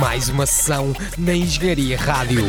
[0.00, 2.46] Mais uma sessão na Engenharia Rádio.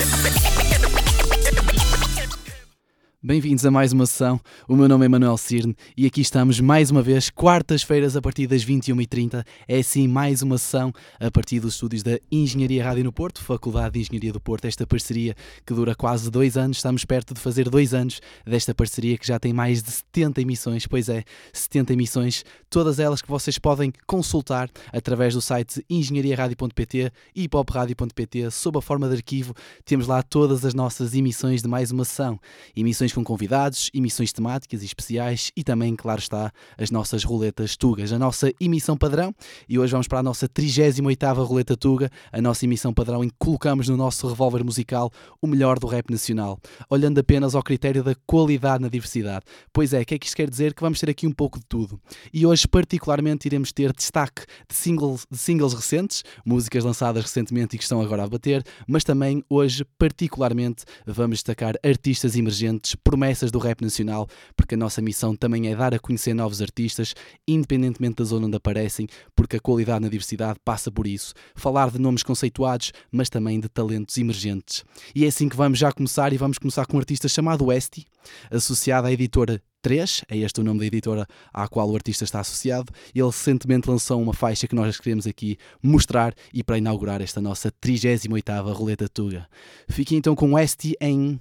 [3.27, 4.39] Bem-vindos a mais uma sessão.
[4.67, 8.45] O meu nome é Manuel Cirne e aqui estamos mais uma vez, quartas-feiras a partir
[8.45, 9.43] das 21h30.
[9.67, 13.95] É sim mais uma sessão a partir dos estúdios da Engenharia Rádio no Porto, Faculdade
[13.95, 14.65] de Engenharia do Porto.
[14.65, 15.35] Esta parceria
[15.65, 19.39] que dura quase dois anos, estamos perto de fazer dois anos desta parceria que já
[19.39, 20.85] tem mais de 70 emissões.
[20.85, 27.49] Pois é, 70 emissões, todas elas que vocês podem consultar através do site engenhariaradio.pt e
[27.49, 29.55] popradio.pt, sob a forma de arquivo.
[29.83, 32.39] Temos lá todas as nossas emissões de mais uma sessão.
[32.75, 38.11] Emissões com convidados, emissões temáticas e especiais e também, claro está, as nossas roletas Tugas,
[38.11, 39.33] a nossa emissão padrão.
[39.69, 43.35] E hoje vamos para a nossa 38ª roleta Tuga, a nossa emissão padrão em que
[43.39, 45.09] colocamos no nosso revólver musical
[45.41, 46.59] o melhor do rap nacional,
[46.89, 49.45] olhando apenas ao critério da qualidade na diversidade.
[49.71, 50.73] Pois é, o que é que isto quer dizer?
[50.73, 51.99] Que vamos ter aqui um pouco de tudo.
[52.33, 57.77] E hoje, particularmente, iremos ter destaque de singles, de singles recentes, músicas lançadas recentemente e
[57.77, 63.59] que estão agora a bater, mas também hoje, particularmente, vamos destacar artistas emergentes promessas do
[63.59, 67.13] rap nacional, porque a nossa missão também é dar a conhecer novos artistas,
[67.47, 71.33] independentemente da zona onde aparecem, porque a qualidade na diversidade passa por isso.
[71.53, 74.83] Falar de nomes conceituados, mas também de talentos emergentes.
[75.13, 78.05] E é assim que vamos já começar, e vamos começar com um artista chamado Westy,
[78.49, 82.39] associado à editora 3, é este o nome da editora à qual o artista está
[82.39, 82.91] associado.
[83.13, 87.71] Ele recentemente lançou uma faixa que nós queremos aqui mostrar e para inaugurar esta nossa
[87.71, 89.47] 38ª Roleta Tuga.
[89.87, 91.39] Fique então com Westy em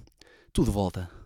[0.53, 1.24] Tudo Volta.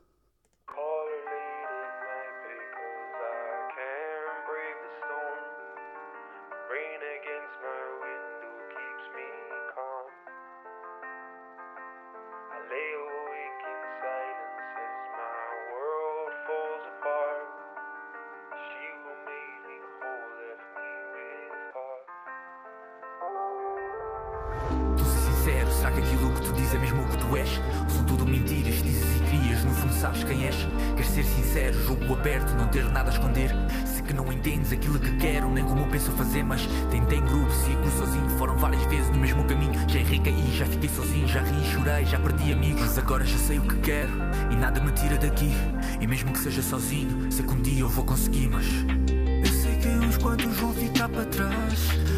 [27.10, 27.50] Que tu és?
[27.88, 30.56] São tudo mentiras, dizes e crias, no fundo sabes quem és?
[30.96, 33.52] Queres ser sincero, jogo aberto, não ter nada a esconder?
[33.86, 37.52] Sei que não entendes aquilo que quero, nem como penso fazer, mas tentei em grupo,
[37.52, 39.74] sigo sozinho, foram várias vezes no mesmo caminho.
[39.88, 43.64] Já caí, já fiquei sozinho, já ri, chorei, já perdi amigos, agora já sei o
[43.64, 44.12] que quero
[44.52, 45.52] e nada me tira daqui.
[46.00, 49.76] E mesmo que seja sozinho, sei que um dia eu vou conseguir, mas eu sei
[49.78, 52.09] que uns quantos vão ficar para trás.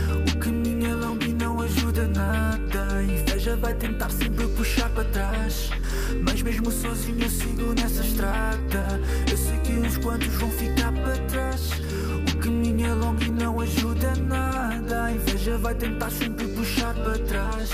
[3.61, 5.69] Vai tentar sempre puxar para trás.
[6.25, 8.99] Mas mesmo sozinho eu sigo nessa estrada.
[9.29, 11.69] Eu sei que uns quantos vão ficar para trás.
[12.33, 15.05] O caminho é longo e não ajuda nada.
[15.05, 17.69] A inveja vai tentar sempre puxar para trás.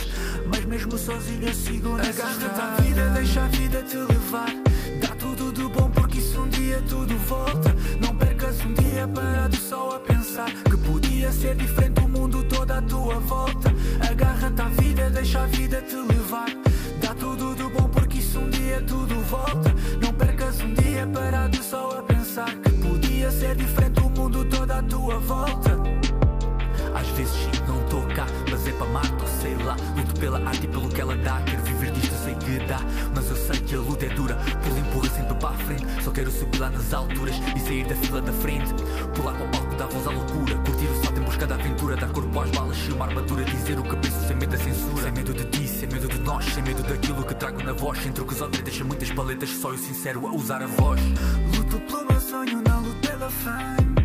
[0.46, 4.54] Mas mesmo sozinho eu sigo nessa Agarra-te à vida, deixa a vida te levar.
[5.02, 7.74] Dá tudo de bom porque isso um dia tudo volta.
[8.02, 12.72] Não percas um dia parado só a pensar que podia ser diferente o mundo todo
[12.72, 13.77] à tua volta.
[14.38, 16.48] Agarra-te vida, deixa a vida te levar.
[17.02, 19.74] Dá tudo de bom porque isso um dia tudo volta.
[20.00, 24.70] Não percas um dia parado só a pensar que podia ser diferente o mundo todo
[24.70, 25.80] à tua volta.
[26.94, 29.76] Às vezes não estou cá, mas é para mato, sei lá.
[29.96, 31.42] Luto pela arte e pelo que ela dá.
[31.42, 32.80] Quero viver disto, sei que dá.
[33.16, 36.04] Mas eu sei que a luta é dura, pula empurra sempre para a frente.
[36.04, 38.72] Só quero subir lá nas alturas e sair da fila da frente.
[39.16, 40.58] Pular para o palco, dar voz à loucura.
[42.00, 43.44] Dar corpo às balas, ser uma armadura.
[43.44, 45.04] Dizer o que penso sem medo da censura.
[45.04, 46.46] Sem medo de ti, sem medo de nós.
[46.46, 48.00] Sem medo daquilo que trago na voz.
[48.04, 49.50] Sem truques ou tretas, muitas paletas.
[49.50, 51.02] Só eu sincero a usar a voz.
[51.56, 53.98] Luto pelo meu sonho, não luto pela fame.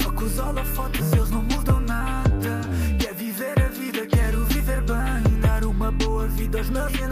[0.00, 2.60] Foco os holofotes, eles não mudam nada.
[2.98, 5.40] Quer viver a vida, quero viver bem.
[5.40, 7.06] Dar uma boa vida aos meus e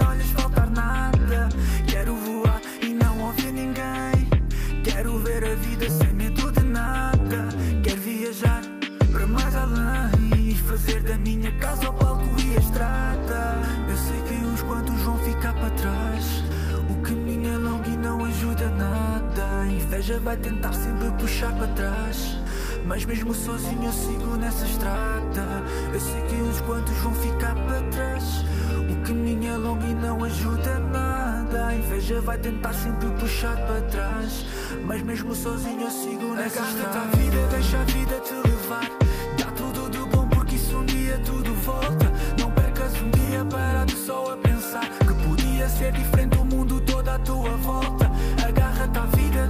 [20.02, 22.36] inveja vai tentar sempre puxar para trás.
[22.84, 25.62] Mas mesmo sozinho eu sigo nessa estrada.
[25.94, 28.44] Eu sei que uns quantos vão ficar para trás.
[28.90, 31.66] O caminho é longo e não ajuda nada.
[31.68, 34.44] A inveja vai tentar sempre puxar para trás.
[34.84, 36.98] Mas mesmo sozinho eu sigo nessa estrada.
[36.98, 38.90] a vida, deixa a vida te levar.
[39.38, 42.12] Dá tudo de bom porque isso um dia tudo volta.
[42.40, 47.08] Não percas um dia parado só a pensar que podia ser diferente o mundo todo
[47.08, 48.11] à tua volta.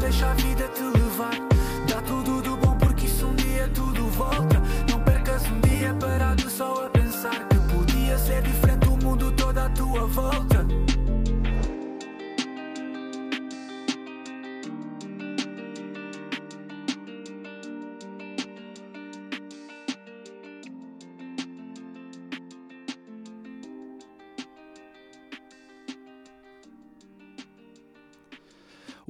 [0.00, 1.38] Deixa a vida te levar.
[1.88, 4.60] Dá tudo de bom porque isso um dia tudo volta.
[4.90, 9.58] Não percas um dia parado só a pensar que podia ser diferente o mundo todo
[9.58, 10.51] à tua volta.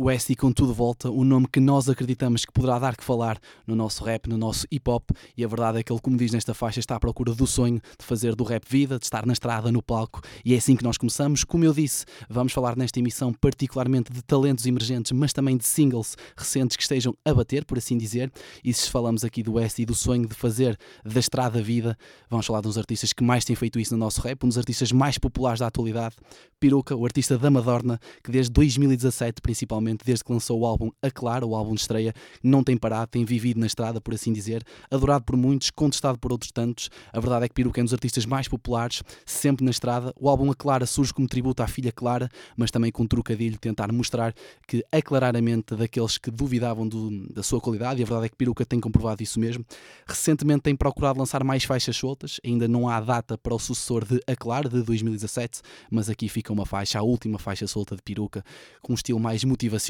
[0.04, 3.38] O SI com tudo volta, um nome que nós acreditamos que poderá dar que falar
[3.64, 6.32] no nosso rap, no nosso hip hop, e a verdade é que ele, como diz
[6.32, 9.32] nesta faixa, está à procura do sonho de fazer do rap vida, de estar na
[9.32, 11.44] estrada, no palco, e é assim que nós começamos.
[11.44, 16.16] Como eu disse, vamos falar nesta emissão particularmente de talentos emergentes, mas também de singles
[16.36, 18.32] recentes que estejam a bater, por assim dizer,
[18.64, 21.96] e se falamos aqui do SI do sonho de fazer da estrada vida,
[22.28, 24.58] vamos falar de uns artistas que mais têm feito isso no nosso rap, um dos
[24.58, 26.16] artistas mais populares da atualidade,
[26.58, 31.10] Piruca, o artista da Madorna, que desde 2017, principalmente, desde que lançou o álbum A
[31.10, 34.64] Clara, o álbum de estreia, não tem parado, tem vivido na estrada, por assim dizer,
[34.90, 36.90] adorado por muitos, contestado por outros tantos.
[37.12, 40.12] A verdade é que Piruca é um dos artistas mais populares, sempre na estrada.
[40.18, 43.58] O álbum A Clara surge como tributo à filha Clara, mas também com um trocadilho,
[43.58, 44.34] tentar mostrar
[44.66, 48.36] que é claramente daqueles que duvidavam do, da sua qualidade, e a verdade é que
[48.36, 49.64] Piruca tem comprovado isso mesmo.
[50.06, 54.20] Recentemente tem procurado lançar mais faixas soltas, ainda não há data para o sucessor de
[54.26, 55.60] A Clara, de 2017,
[55.90, 58.44] mas aqui fica uma faixa, a última faixa solta de Piruca,
[58.80, 59.81] com um estilo mais motivacional.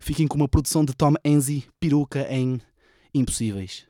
[0.00, 2.60] Fiquem com uma produção de Tom Enzi, Peruca em
[3.14, 3.86] Impossíveis.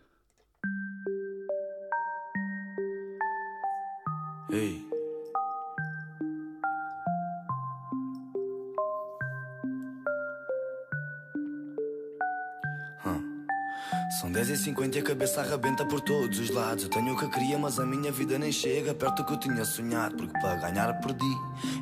[4.51, 4.88] Ei.
[14.39, 16.85] 10 e 50 e a cabeça arrebenta por todos os lados.
[16.85, 19.37] Eu tenho o que queria, mas a minha vida nem chega perto do que eu
[19.37, 20.15] tinha sonhado.
[20.15, 21.37] Porque para ganhar perdi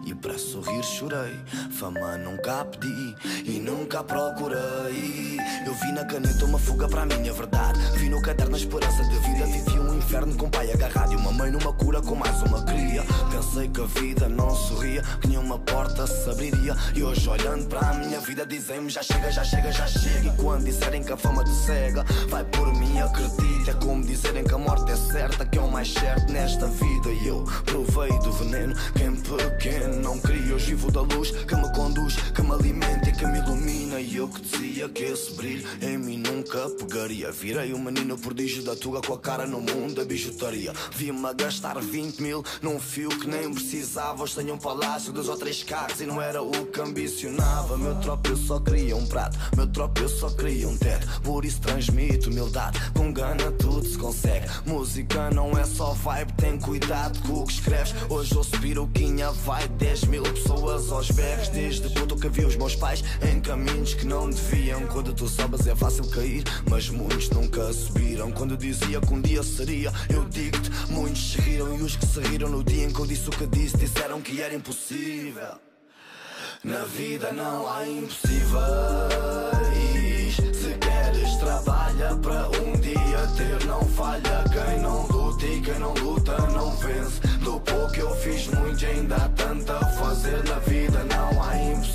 [0.06, 1.38] e para sorrir chorei.
[1.72, 3.14] Fama nunca pedi
[3.44, 5.36] e nunca procurei.
[5.66, 7.78] Eu vi na caneta uma fuga para a minha verdade.
[7.98, 9.44] Vi no caderno a esperança de vida.
[9.44, 13.04] Vivi um inferno com pai agarrado e uma mãe numa cura com mais uma cria.
[13.30, 16.74] Pensei que a vida não sorria, que nenhuma porta se abriria.
[16.94, 20.28] E hoje olhando para a minha vida dizem-me já chega, já chega, já chega.
[20.28, 23.70] E quando disserem que a fama te cega, vai por mim, acredita.
[23.70, 27.10] É como dizerem que a morte é certa, que é o mais certo nesta vida.
[27.10, 30.54] E eu provei do veneno, quem pequeno não queria.
[30.54, 34.00] Hoje vivo da luz que me conduz, que me alimenta e que me ilumina.
[34.00, 37.32] E eu que dizia que esse brilho em mim nunca pegaria.
[37.32, 40.72] Virei um menino prodígio da tuga com a cara no mundo da bijutaria.
[40.94, 44.22] Vi-me a gastar 20 mil num fio que nem precisava.
[44.22, 47.76] Hoje tenho um palácio, dois ou três carros e não era o que ambicionava.
[47.76, 51.20] Meu tropa eu só queria um prato, meu tropa eu só queria um teto.
[51.22, 54.46] Por isso transmito humildade, com gana tudo se consegue.
[54.64, 57.94] Música não é só vibe, tem cuidado com o que escreves.
[58.08, 61.48] Hoje ouço piruquinha, vai 10 mil pessoas aos berros.
[61.48, 64.86] Desde puto que vi os meus pais em caminhos que não deviam.
[64.86, 68.30] Quando tu sobes é fácil cair, mas muitos nunca subiram.
[68.32, 71.78] Quando dizia que um dia seria, eu digo-te, muitos riram.
[71.78, 74.20] E os que se riram no dia em que eu disse o que disse, disseram
[74.20, 75.58] que era impossível.
[76.64, 79.85] Na vida não há impossíveis.
[81.56, 83.64] Trabalha para um dia ter.
[83.64, 87.18] Não falha quem não luta e quem não luta não vence.
[87.38, 90.44] Do pouco eu fiz muito, ainda há tanto a fazer.
[90.44, 91.85] Na vida não há impossíveis.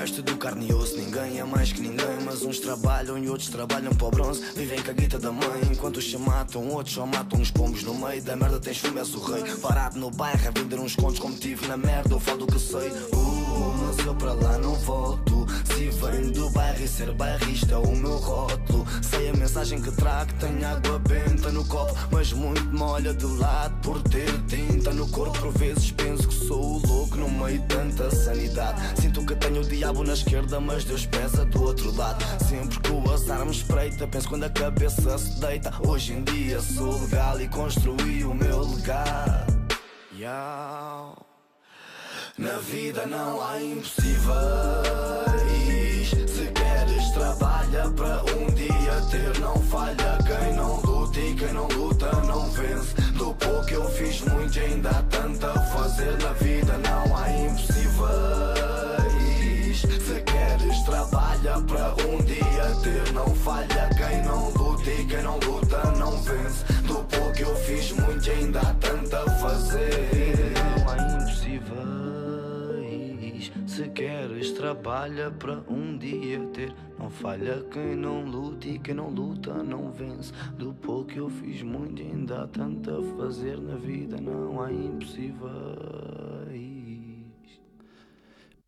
[0.00, 2.20] Iguais, tudo carne e osso, ninguém é mais que ninguém.
[2.24, 4.42] Mas uns trabalham e outros trabalham para o bronze.
[4.56, 7.82] Vivem com a guita da mãe, enquanto os se matam, outros só matam uns pombos
[7.82, 8.58] no meio da merda.
[8.58, 9.42] Tens fumo, és o rei.
[9.56, 12.14] Parado no bairro a vender uns contos como tive na merda.
[12.14, 15.46] Eu falo do que sei, uh, mas eu para lá não volto.
[15.64, 18.86] Se venho do bairro e ser bairrista é o meu rótulo.
[19.02, 21.94] Sei a mensagem que trago, tenho água benta no copo.
[22.10, 25.38] Mas muito molha de lado por ter tinta no corpo.
[25.38, 26.29] Por vezes penso
[27.48, 29.00] de tanta sanidade.
[29.00, 32.24] Sinto que tenho o diabo na esquerda, mas Deus pesa do outro lado.
[32.48, 35.72] Sempre que o azar me espreita, penso quando a cabeça se deita.
[35.86, 39.60] Hoje em dia sou legal e construí o meu legado.
[40.14, 41.14] Yeah.
[42.36, 45.29] Na vida não há impossíveis.
[54.22, 56.16] Muito, ainda há tanto a fazer.
[56.22, 57.90] Na vida não há impossíveis.
[59.80, 63.12] Se queres, trabalha para um dia ter.
[63.12, 66.64] Não falha quem não luta e quem não luta não vence.
[66.82, 70.52] Do pouco eu fiz muito, ainda há tanto a fazer.
[70.54, 71.70] Não há impossíveis.
[73.66, 76.74] Se queres, trabalha para um dia ter.
[77.00, 80.34] Não falha quem não luta e quem não luta não vence.
[80.58, 84.20] Do pouco eu fiz muito, ainda há tanto a fazer na vida.
[84.20, 86.29] Não há impossíveis.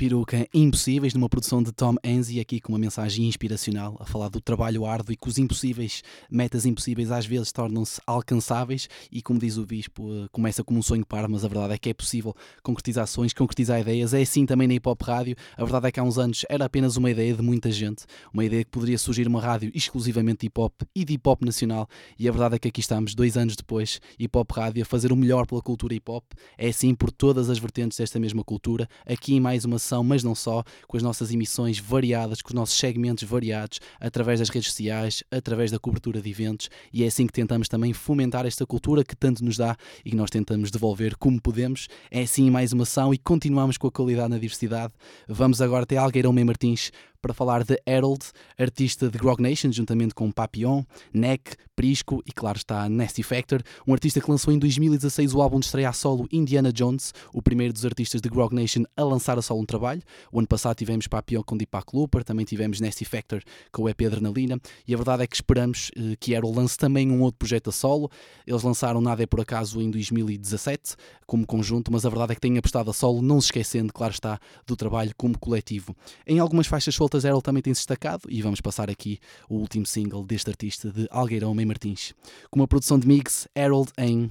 [0.02, 4.40] Peruca Impossíveis, numa produção de Tom Enzi, aqui com uma mensagem inspiracional, a falar do
[4.40, 9.58] trabalho árduo e que os impossíveis, metas impossíveis, às vezes tornam-se alcançáveis e, como diz
[9.58, 12.34] o Bispo, eh, começa como um sonho par, mas a verdade é que é possível
[12.64, 14.12] concretizar sonhos, concretizar ideias.
[14.12, 15.36] É assim também na Hip Hop Rádio.
[15.56, 18.04] A verdade é que há uns anos era apenas uma ideia de muita gente,
[18.34, 21.44] uma ideia que poderia surgir uma rádio exclusivamente de hip hop e de hip hop
[21.44, 21.88] nacional.
[22.18, 25.12] E a verdade é que aqui estamos, dois anos depois, Hip Hop Rádio, a fazer
[25.12, 26.24] o melhor pela cultura hip hop.
[26.58, 28.88] É assim por todas as vertentes desta mesma cultura.
[29.06, 32.78] Aqui em mais uma mas não só, com as nossas emissões variadas, com os nossos
[32.78, 37.32] segmentos variados, através das redes sociais, através da cobertura de eventos, e é assim que
[37.32, 41.40] tentamos também fomentar esta cultura que tanto nos dá e que nós tentamos devolver como
[41.40, 41.88] podemos.
[42.12, 44.92] É assim mais uma ação e continuamos com a qualidade na diversidade.
[45.26, 46.92] Vamos agora até Algueirão Mem Martins
[47.22, 48.26] para falar de Harold,
[48.58, 50.82] artista de Grog Nation, juntamente com Papillon,
[51.14, 55.60] Neck, Prisco e, claro, está Nasty Factor, um artista que lançou em 2016 o álbum
[55.60, 59.38] de estreia a solo Indiana Jones, o primeiro dos artistas de Grog Nation a lançar
[59.38, 60.02] a solo um trabalho.
[60.30, 64.02] O ano passado tivemos Papillon com Deepak Looper, também tivemos Nasty Factor com o EP
[64.02, 67.70] Adrenalina, e a verdade é que esperamos eh, que Harold lance também um outro projeto
[67.70, 68.10] a solo.
[68.46, 70.94] Eles lançaram Nada é por acaso em 2017,
[71.26, 74.12] como conjunto, mas a verdade é que têm apostado a solo, não se esquecendo, claro
[74.12, 75.96] está, do trabalho como coletivo.
[76.26, 79.84] Em algumas faixas soltas Voltas Errol também tem-se destacado e vamos passar aqui o último
[79.84, 82.14] single deste artista de Algueirão Mem Martins,
[82.50, 84.30] com uma produção de mix Harold em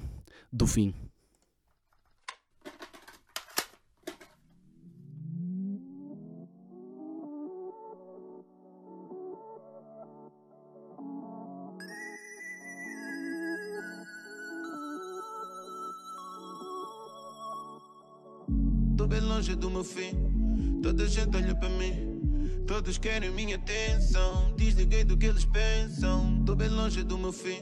[0.51, 0.91] Do Fim.
[18.97, 22.10] Tô bem longe do meu fim, toda gente olha para mim.
[22.71, 24.53] Todos querem minha atenção.
[24.55, 26.41] Desliguei do que eles pensam.
[26.45, 27.59] Tô bem longe do meu fim.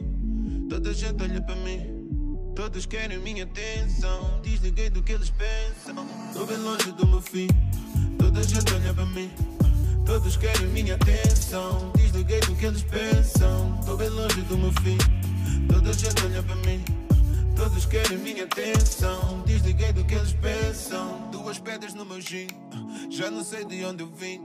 [0.69, 2.53] Toda gente olha para mim.
[2.55, 4.39] Todos querem minha atenção.
[4.43, 5.95] Desliguei do que eles pensam.
[6.31, 7.47] Tô bem longe do meu fim.
[8.19, 9.31] Toda gente olha para mim.
[10.05, 11.91] Todos querem minha atenção.
[11.95, 13.81] Desliguei do que eles pensam.
[13.87, 14.97] Tô bem longe do meu fim.
[15.67, 16.85] Toda gente olha para mim.
[17.55, 19.41] Todos querem minha atenção.
[19.43, 21.28] Desliguei do que eles pensam.
[21.49, 22.45] Duas pedras no meu gin.
[23.09, 24.39] Já não sei de onde eu vim.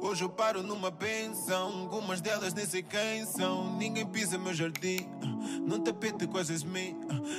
[0.00, 1.80] Hoje eu paro numa pensão.
[1.80, 3.76] Algumas delas nem sei quem são.
[3.76, 5.06] Ninguém pisa meu jardim.
[5.66, 6.26] Num tapete
[6.64, 6.96] mim.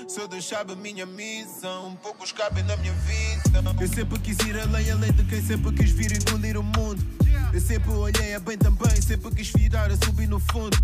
[0.08, 3.64] Se eu deixava minha missão, poucos cabem na minha vida.
[3.82, 7.04] Eu sempre quis ir além, além de quem sempre quis vir engolir o mundo.
[7.52, 10.78] Eu sempre olhei a bem também, sempre quis virar a subir no fundo.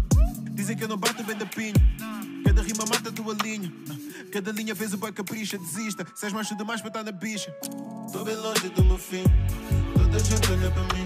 [0.49, 1.75] Dizem que eu não bato bem da pinha.
[2.55, 3.69] Cada rima mata a tua linha.
[4.31, 6.07] Cada linha fez o boy capricha, desista.
[6.15, 7.51] Se és macho demais para estar na bicha.
[8.13, 9.25] Tô bem longe do meu fim.
[9.93, 11.05] Toda a gente olha para mim.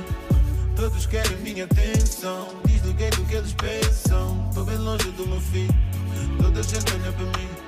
[0.75, 2.49] Todos querem minha atenção.
[2.65, 4.51] Desliguei do que eles pensam.
[4.53, 5.67] Tô bem longe do meu fim.
[6.39, 7.58] Toda a gente olha para mim.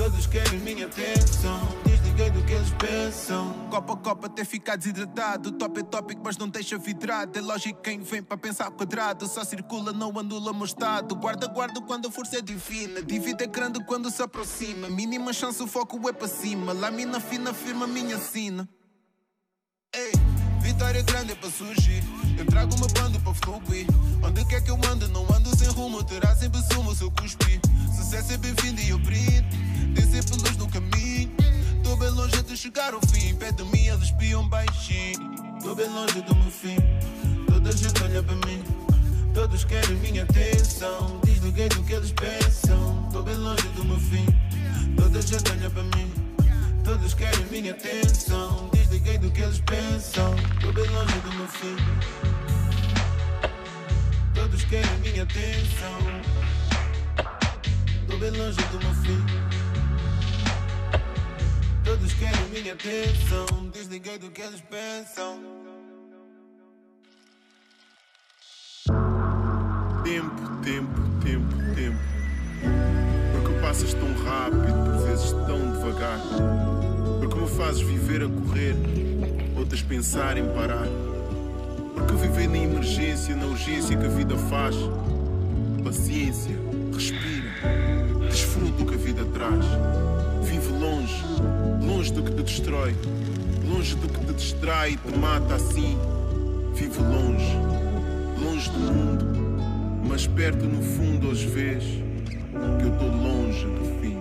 [0.00, 1.60] Todos querem minha atenção.
[1.84, 3.52] Desliguei do que eles pensam.
[3.68, 5.52] Copa copa até ficar desidratado.
[5.52, 7.38] Top é tópico, mas não deixa vidrado.
[7.38, 9.28] É lógico quem vem para pensar quadrado.
[9.28, 11.14] Só circula, não anula mostado.
[11.16, 13.02] Guarda, guarda quando a força é divina.
[13.02, 14.88] Divide é grande quando se aproxima.
[14.88, 16.72] Mínima chance, o foco é para cima.
[16.72, 18.66] Lamina fina, firma minha sina.
[19.94, 20.12] Ei,
[20.80, 22.02] vitória grande é para surgir.
[22.38, 23.86] Eu trago uma banda para fluir.
[24.22, 26.02] Onde quer que eu ando, não ando sem rumo.
[26.02, 27.60] Terá sempre sumo se eu cuspir.
[27.94, 29.46] Sucesso é bem-vindo e eu brindo.
[29.94, 31.30] Tem sempre luz no caminho.
[31.84, 33.34] Tô bem longe de chegar ao fim.
[33.34, 35.34] Perto de mim eles espiam baixinho.
[35.62, 36.76] Tô bem longe do meu fim.
[37.46, 38.64] Toda gente olha para mim.
[39.34, 41.20] Todos querem minha atenção.
[41.22, 43.06] Desliguei do que eles pensam.
[43.12, 44.24] Tô bem longe do meu fim.
[44.96, 46.19] Toda gente olha para mim.
[46.90, 48.68] Todos querem minha atenção.
[48.72, 50.34] Desliguei do que eles pensam.
[50.60, 51.76] Tô bem longe do meu fim.
[54.34, 56.00] Todos querem minha atenção.
[58.08, 59.24] Tô bem longe do meu fim.
[61.84, 63.70] Todos querem minha atenção.
[63.72, 65.38] Desliguei do que eles pensam.
[70.02, 72.99] Tempo, tempo, tempo, tempo.
[73.60, 76.18] Passas tão rápido, por vezes tão devagar.
[77.20, 78.74] Porque me fazes viver a correr,
[79.56, 80.88] outras pensar em parar.
[81.94, 84.74] Porque viver na emergência, na urgência que a vida faz.
[85.84, 86.56] Paciência,
[86.92, 87.50] respira,
[88.30, 89.64] desfruta o que a vida traz.
[90.42, 91.24] Vive longe,
[91.82, 92.96] longe do que te destrói,
[93.68, 95.98] longe do que te distrai e te mata assim.
[96.74, 97.56] Vive longe,
[98.42, 99.26] longe do mundo,
[100.08, 102.09] mas perto no fundo hoje vês
[102.50, 104.19] que eu tô longe do fim.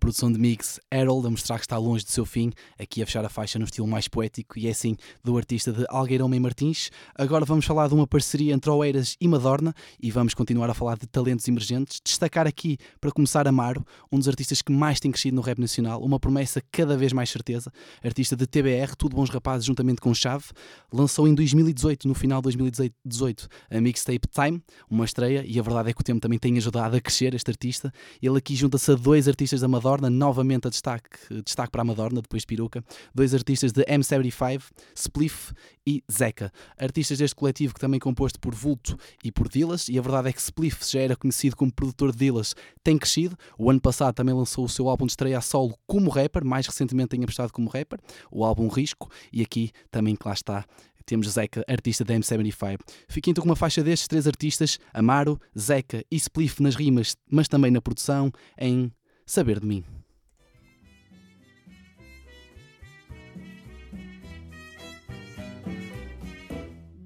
[0.00, 3.24] Produção de mix Harold a mostrar que está longe do seu fim, aqui a fechar
[3.24, 6.90] a faixa no estilo mais poético e é assim do artista de Algueirão e Martins.
[7.14, 10.96] Agora vamos falar de uma parceria entre Oeiras e Madorna e vamos continuar a falar
[10.96, 12.00] de talentos emergentes.
[12.02, 16.02] Destacar aqui, para começar, Amaro, um dos artistas que mais tem crescido no rap nacional,
[16.02, 17.70] uma promessa cada vez mais certeza.
[18.02, 20.46] Artista de TBR, Tudo Bons Rapazes, juntamente com Chave,
[20.90, 25.90] lançou em 2018, no final de 2018, a mixtape Time, uma estreia, e a verdade
[25.90, 27.92] é que o tempo também tem ajudado a crescer este artista.
[28.22, 32.20] Ele aqui junta-se a dois artistas da Madorna, novamente a destaque, destaque para a Madorna,
[32.22, 34.62] depois de Peruca, dois artistas de M75,
[34.94, 35.52] Spliff
[35.86, 36.52] e Zeca.
[36.78, 40.28] Artistas deste coletivo que também é composto por Vulto e por Dillas, e a verdade
[40.28, 42.54] é que Spliff já era conhecido como produtor de Dillas,
[42.84, 43.36] tem crescido.
[43.58, 46.66] O ano passado também lançou o seu álbum de estreia a solo como rapper, mais
[46.66, 47.98] recentemente tem apostado como rapper,
[48.30, 50.64] o álbum Risco, e aqui também que lá está
[51.10, 52.78] temos Zeca, artista da M75.
[53.08, 57.48] Fiquem então com uma faixa destes três artistas, Amaro, Zeca e Spliff nas rimas, mas
[57.48, 58.92] também na produção, em
[59.30, 59.84] Saber de Mim.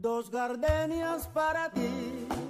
[0.01, 2.44] Dos gardenias para ti.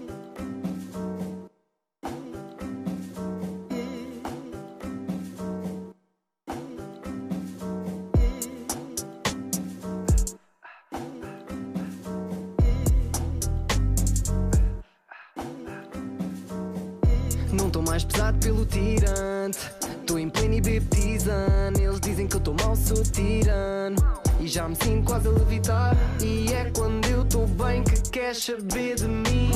[24.55, 25.97] Já me sinto quase a levitar.
[26.23, 29.51] E é quando eu tô bem que queres saber de mim.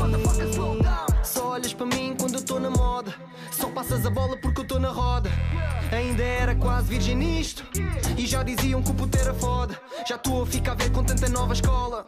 [1.22, 3.14] Só olhas para mim quando eu tô na moda.
[3.52, 5.30] Só passas a bola porque eu tô na roda.
[5.92, 7.64] Ainda era quase virgem nisto.
[8.16, 9.80] E já diziam que o puto era foda.
[10.04, 12.04] Já estou a ficar a ver com tanta nova escola.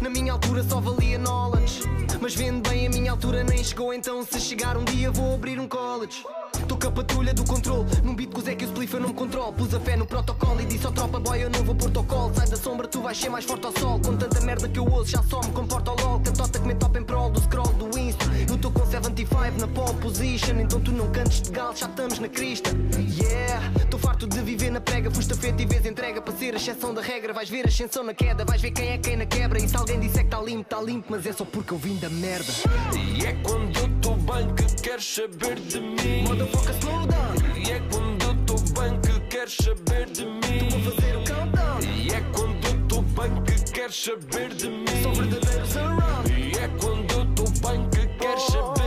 [0.00, 1.82] Na minha altura só valia knowledge.
[2.20, 3.92] Mas vendo bem, a minha altura nem chegou.
[3.92, 6.22] Então, se chegar um dia, vou abrir um college.
[6.68, 7.90] Tô com a patrulha do controle.
[9.58, 12.32] Pus a fé no protocolo e disse ao tropa boy: Eu não vou protocolo.
[12.32, 13.98] Sai da sombra, tu vais ser mais forte ao sol.
[13.98, 16.20] Com tanta merda que eu ouço, já só me comporta ao LOL.
[16.20, 18.24] Cantota que me top em prol do scroll do Insta.
[18.48, 20.60] Eu tô com 75 na pole position.
[20.60, 22.70] Então tu não cantes de gal, já estamos na crista.
[23.20, 23.60] Yeah,
[23.90, 25.10] tô farto de viver na prega.
[25.10, 27.32] Fusta feita e vez entrega para ser a exceção da regra.
[27.32, 29.58] Vais ver ascensão na queda, vais ver quem é quem na quebra.
[29.58, 31.96] E se alguém disser que tá limpo, tá limpo, mas é só porque eu vim
[31.96, 32.52] da merda.
[32.94, 36.22] E é quando eu tô bem que queres saber de mim.
[36.28, 37.56] Motherfucker, slow down.
[37.56, 38.27] E é quando
[38.72, 40.68] bem que queres saber de mim.
[40.70, 41.80] Vou fazer o countdown.
[41.82, 44.84] E é quando eu tô bem que queres saber de mim.
[45.02, 46.32] São verdadeiros around.
[46.32, 48.77] E é quando eu tô bem que queres saber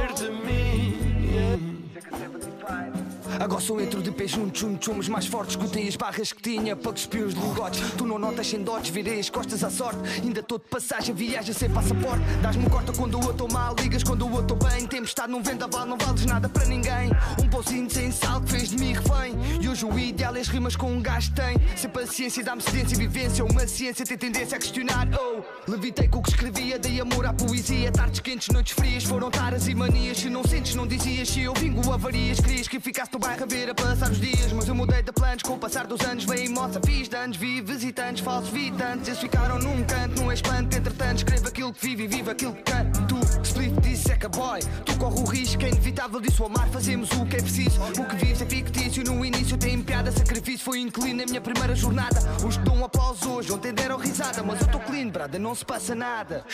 [3.51, 5.57] Agora sou entro de pé junto, junto, somos mais fortes.
[5.57, 7.81] Escutei as barras que tinha para cuspir os lingotes.
[7.97, 9.99] Tu não notas sem dotes, virei as costas à sorte.
[10.23, 12.23] Ainda tô de passagem, viaja sem passaporte.
[12.41, 14.87] Dás-me corta quando eu estou mal, ligas quando eu estou bem.
[14.87, 17.11] Tempestade num vendaval, não vales nada para ninguém.
[17.43, 19.35] Um pauzinho sem sal que fez de mim refém.
[19.59, 21.57] E hoje o ideal é as rimas com um gajo tem.
[21.75, 23.43] Sem paciência, dá-me cedência e vivência.
[23.43, 25.09] Uma ciência tem tendência a questionar.
[25.19, 27.91] Oh, levitei com o que escrevia, dei amor à poesia.
[27.91, 30.19] Tardes quentes, noites frias, foram taras e manias.
[30.19, 31.27] Se não sentes, não dizias.
[31.27, 34.51] Se eu vingo avarias, querias que ficasse no bairro a ver a passar os dias.
[34.51, 36.25] Mas eu mudei de planos com o passar dos anos.
[36.25, 39.08] Veio moça, fiz danos, vi visitantes, falsos visitantes.
[39.08, 40.77] Eles ficaram num canto, num espanto.
[40.77, 43.01] Entretanto, escrevo aquilo que vive e vivo aquilo que canto.
[43.08, 44.60] Tu, split, disse seca boy.
[44.86, 46.69] Tu corre o risco, é inevitável disso amar.
[46.69, 47.82] Fazemos o que é preciso.
[47.82, 49.04] O que vives é fictício.
[49.04, 52.19] No início tem piada, sacrifício foi inclino na minha primeira jornada.
[52.45, 54.43] Os que dão aplausos hoje ontem deram risada.
[54.43, 56.45] Mas eu tô clean, brada, não se passa nada.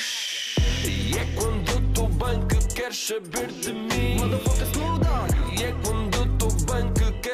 [0.85, 4.19] E é quando eu tô bem que queres saber de mim.
[4.19, 5.27] Motherfucker, slow down.
[5.57, 6.06] E é quando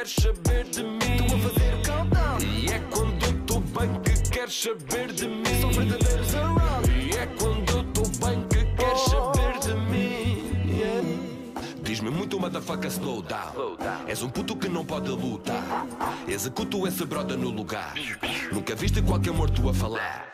[0.03, 0.99] queres saber de mim.
[0.99, 2.39] Tu a fazer o countdown.
[2.41, 5.61] E é quando tô bem que queres saber de mim.
[5.61, 6.72] São verdadeiros around.
[12.03, 13.77] Diz-me muito, motherfucker, slow down.
[14.05, 15.87] És um puto que não pode lutar.
[16.27, 17.93] Executo esse broda no lugar.
[18.51, 20.27] Nunca viste qualquer morto a falar.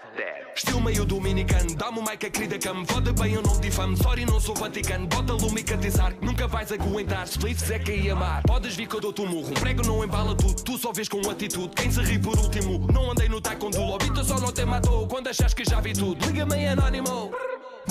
[0.55, 3.95] Estilo meio dominicano, dá-me uma mic querida que me fode bem, eu não te difamo.
[3.95, 6.15] Sorry, não sou vaticano, bota lume e catizar.
[6.19, 8.41] Nunca vais aguentar, splits é que ia amar.
[8.41, 10.63] Podes vir que eu dou-te um murro, um prego não embala tudo.
[10.63, 12.91] Tu só vês com atitude, quem se ri por último.
[12.91, 15.08] Não andei no taekwondo, lobito só não te matou.
[15.08, 17.32] Quando achas que já vi tudo, liga-me anónimo.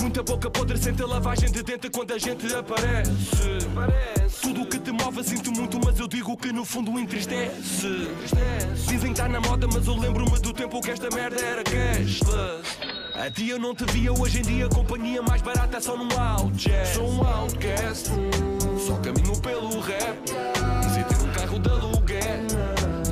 [0.01, 3.59] Muita boca podre sente a lavagem de dentro quando a gente aparece.
[4.41, 8.07] Tudo o que te move sinto muito, mas eu digo que no fundo entristece.
[8.87, 12.77] Dizem que tá na moda, mas eu lembro-me do tempo que esta merda era cashless.
[13.13, 15.97] A ti eu não te via, hoje em dia a companhia mais barata é só
[15.97, 16.95] num outcast.
[16.95, 18.09] Sou um outcast,
[18.87, 20.17] só caminho pelo rap.
[20.93, 22.39] Sem ter um carro de aluguer.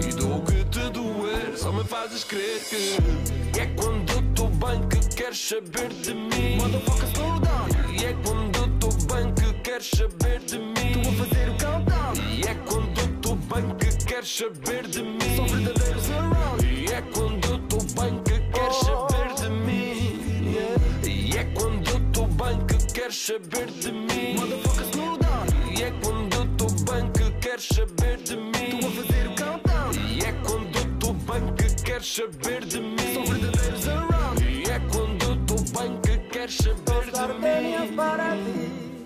[0.02, 4.48] E dou o que te doer, só me fazes crer que é quando eu tô
[4.48, 4.97] bem que
[5.38, 6.58] queres saber de mim.
[6.58, 7.68] Motherfucker, slow down.
[7.94, 10.74] E é quando tô bem que queres saber de mim.
[10.94, 12.14] Tu a fazer o countdown.
[12.32, 15.36] E é quando tô bem que queres saber de mim.
[15.36, 16.66] São verdadeiros around.
[16.66, 20.20] E é quando tô bem que queres saber de mim.
[21.06, 24.36] E é quando tô bem que queres saber de mim.
[24.40, 25.46] Motherfucker slow down.
[25.78, 28.80] E é quando tô bem que queres saber de mim.
[28.82, 29.92] Tô a fazer o countdown.
[30.10, 33.14] E é quando tô bem que queres saber de mim.
[33.14, 34.17] São verdadeiros around.
[36.48, 37.96] Bem que queres saber de gardenias mim.
[37.96, 39.06] para ti.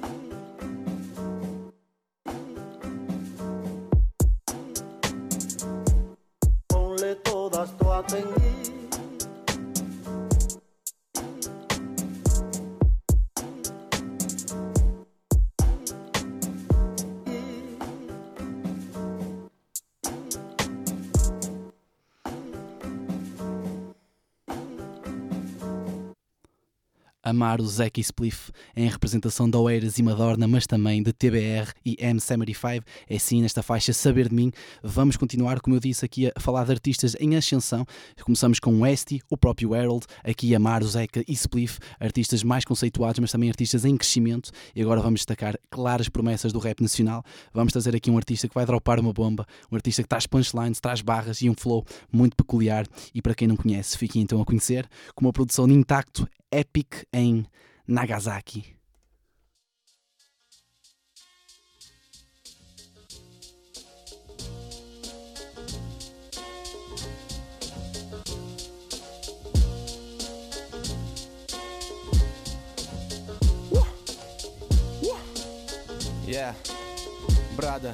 [6.67, 8.60] Ponle todas tu atención.
[27.31, 31.95] Amar o Zeki Spliff em representação de Oeiras e Madorna, mas também de TBR e
[31.95, 32.83] M75.
[33.09, 34.51] É sim, nesta faixa Saber de Mim.
[34.83, 37.85] Vamos continuar, como eu disse, aqui a falar de artistas em ascensão.
[38.23, 43.19] Começamos com Westy, o próprio Harold, aqui Amar o Zeca e Spliff, artistas mais conceituados,
[43.19, 44.51] mas também artistas em crescimento.
[44.75, 47.23] E agora vamos destacar claras promessas do rap nacional.
[47.53, 50.81] Vamos trazer aqui um artista que vai dropar uma bomba, um artista que traz punchlines,
[50.81, 52.85] traz barras e um flow muito peculiar.
[53.15, 57.07] E para quem não conhece, fiquem então a conhecer, com uma produção de intacto Epic
[57.13, 57.45] em
[57.87, 58.75] Nagasaki.
[76.31, 76.53] Yeah,
[77.57, 77.91] brother.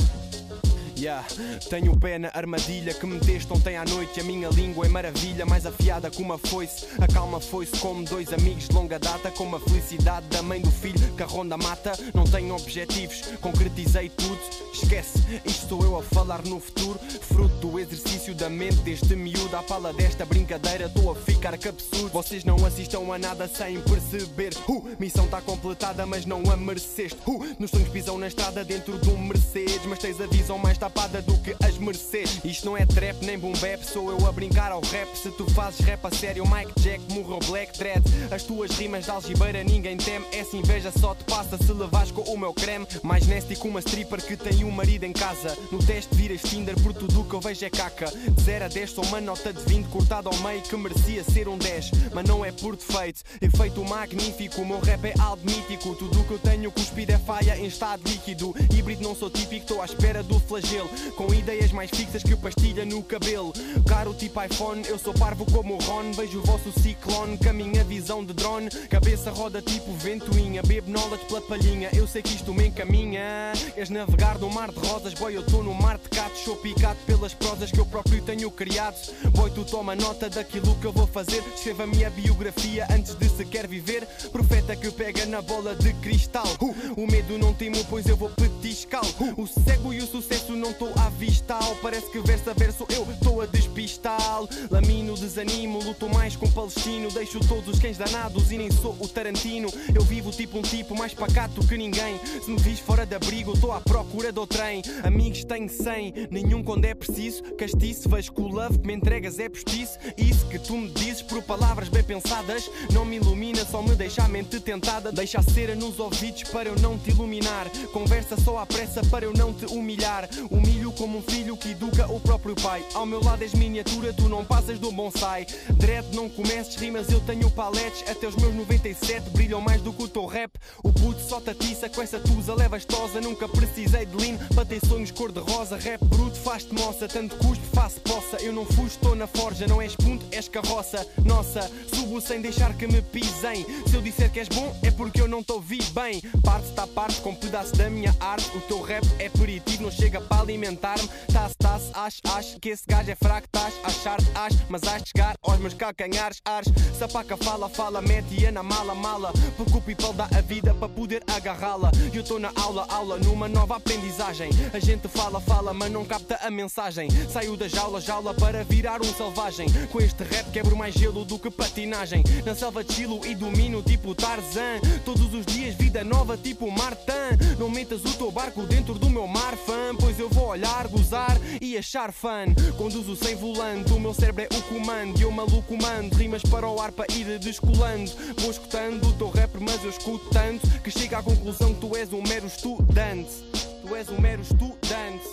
[0.97, 1.23] Yeah.
[1.69, 4.19] Tenho o pé na armadilha que me deste ontem à noite.
[4.19, 6.87] A minha língua é maravilha, mais afiada que uma foice.
[6.99, 9.29] A calma foi-se como dois amigos de longa data.
[9.29, 11.91] Com a felicidade da mãe do filho que a ronda mata.
[12.15, 14.66] Não tenho objetivos, concretizei tudo.
[14.83, 16.99] Esquece, isto sou eu a falar no futuro.
[17.21, 19.55] Fruto do exercício da mente deste miúdo.
[19.55, 22.09] À fala desta brincadeira, estou a ficar absurdo.
[22.09, 24.53] Vocês não assistam a nada sem perceber.
[24.69, 27.17] Uh, missão tá completada, mas não a mereceste.
[27.25, 29.83] Uh, nos sonhos pisam na estrada dentro de um Mercedes.
[29.87, 32.39] Mas tens a visão mais tapada do que as Mercedes.
[32.45, 35.09] Isto não é trap nem boom bap, sou eu a brincar ao rap.
[35.17, 38.03] Se tu fazes rap a sério, Mike Jack morreu Black Dread.
[38.31, 40.25] As tuas rimas de algibeira ninguém teme.
[40.31, 42.85] Essa inveja só te passa se levas com o meu creme.
[43.01, 45.57] Mais nasty que uma stripper que tem um marido em casa.
[45.71, 48.07] No teste viras Tinder por tudo o que eu vejo é caca.
[48.07, 51.47] De 0 a 10 sou uma nota de 20 cortada ao meio que merecia ser
[51.47, 51.91] um 10.
[52.13, 54.61] Mas não é por defeito, efeito magnífico.
[54.61, 55.95] O meu rap é algo mítico.
[55.95, 58.53] Tudo o que eu tenho cuspido é faia em estado líquido.
[58.73, 60.89] Híbrido não sou típico, estou à espera do flagelo.
[61.15, 63.53] Com ideias mais fixas que o pastilha no cabelo.
[63.87, 66.11] Caro tipo iPhone, eu sou parvo como o Ron.
[66.13, 68.69] Vejo o vosso ciclone com a minha visão de drone.
[68.89, 70.61] Cabeça roda tipo ventoinha.
[70.63, 71.89] Bebo knowledge pela palhinha.
[71.93, 73.53] Eu sei que isto me encaminha.
[73.75, 75.35] És navegar no mar de rosas, boy.
[75.35, 76.39] Eu tô no mar de gatos.
[76.39, 78.95] Sou picado pelas prosas que eu próprio tenho criado.
[79.35, 81.43] Boy, tu toma nota daquilo que eu vou fazer.
[81.53, 84.07] Escreva a minha biografia antes de sequer viver.
[84.31, 86.47] Profeta que pega na bola de cristal.
[86.95, 89.03] O medo não temo, pois eu vou petiscal.
[89.37, 91.75] O cego e o sucesso não estou a avistá-lo.
[91.79, 94.49] Parece que verso a verso eu estou a despistá-lo.
[94.71, 97.11] Lamino, desanimo, luto mais com palestino.
[97.11, 99.69] Deixo todos os cães danados e nem sou o Tarantino.
[99.93, 102.19] Eu vivo tipo um tipo mais pacato que ninguém.
[102.43, 104.81] Se me vis fora de abrigo, estou à procura trem.
[105.03, 107.43] Amigos tenho cem, nenhum quando é preciso.
[107.55, 109.97] Castiço, vejo que o love que me entregas é postiço.
[110.17, 114.23] Isso que tu me dizes por palavras bem pensadas não me ilumina, só me deixa
[114.23, 115.11] a mente tentada.
[115.11, 117.69] Deixa a cera nos ouvidos para eu não te iluminar.
[117.91, 120.27] Conversa só à pressa para eu não te humilhar.
[120.49, 122.83] Humilho como um filho que educa o próprio pai.
[122.93, 125.45] Ao meu lado és miniatura, tu não passas do bonsai.
[125.75, 128.03] Dread, não comeces rimas, eu tenho paletes.
[128.09, 130.51] Até os meus 97 brilham mais do que o teu rap.
[130.83, 133.21] O puto só tatiça com essa tusa levastosa.
[133.21, 134.15] Nunca precisei de
[134.53, 135.77] para ter sonhos cor-de-rosa.
[135.77, 138.37] Rap bruto faz-te moça, tanto custo faço poça.
[138.37, 141.05] Eu não fujo, estou na forja, não és ponto, és carroça.
[141.23, 143.65] Nossa, subo sem deixar que me pisem.
[143.87, 146.21] Se eu disser que és bom, é porque eu não te ouvi bem.
[146.43, 148.55] Parte está parte com pedaço da minha arte.
[148.55, 151.07] O teu rap é aperitivo, não chega para alimentar-me.
[151.31, 155.03] Tá-se, tá-se, acho, acho que esse gajo é fraco, estás a achar-te, acho, mas has
[155.03, 156.71] de chegar aos meus calcanhares, ares.
[156.97, 159.31] Se a paca fala, fala, mete-a na mala, mala.
[159.55, 161.91] Porque o people dá a vida para poder agarrá-la.
[162.13, 164.26] Eu estou na aula, aula, numa nova aprendizagem.
[164.27, 167.09] A gente fala, fala, mas não capta a mensagem.
[167.31, 169.67] Saio da jaula, jaula para virar um selvagem.
[169.89, 172.25] Com este rap quebro mais gelo do que patinagem.
[172.45, 174.81] Na selva chilo e domino tipo Tarzan.
[175.05, 177.57] Todos os dias vida nova tipo Martin.
[177.57, 179.95] Não metas o teu barco dentro do meu mar, fã.
[179.97, 182.53] Pois eu vou olhar, gozar e achar fã.
[182.77, 185.21] Conduzo sem volante, o meu cérebro é o comando.
[185.21, 188.11] Eu maluco mando rimas para o ar para ir descolando.
[188.39, 191.95] Vou escutando o teu rap, mas eu escuto tanto que chega à conclusão que tu
[191.95, 193.66] és um mero estudante.
[193.87, 195.23] Tu és um mero estudante.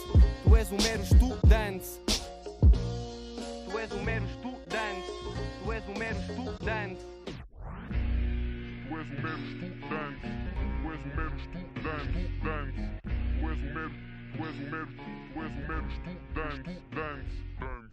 [0.44, 1.88] Tu és um mero estudante.
[3.64, 5.10] Tu és um mero estudante.
[5.64, 7.00] Tu és um mero estudante.
[8.86, 10.28] Tu és um mero estudante.
[10.82, 12.94] Tu és um mero estudante.
[13.40, 13.90] Tu és um mero,
[14.36, 14.88] tu és um mero,
[15.34, 17.83] tu és um mero estudante.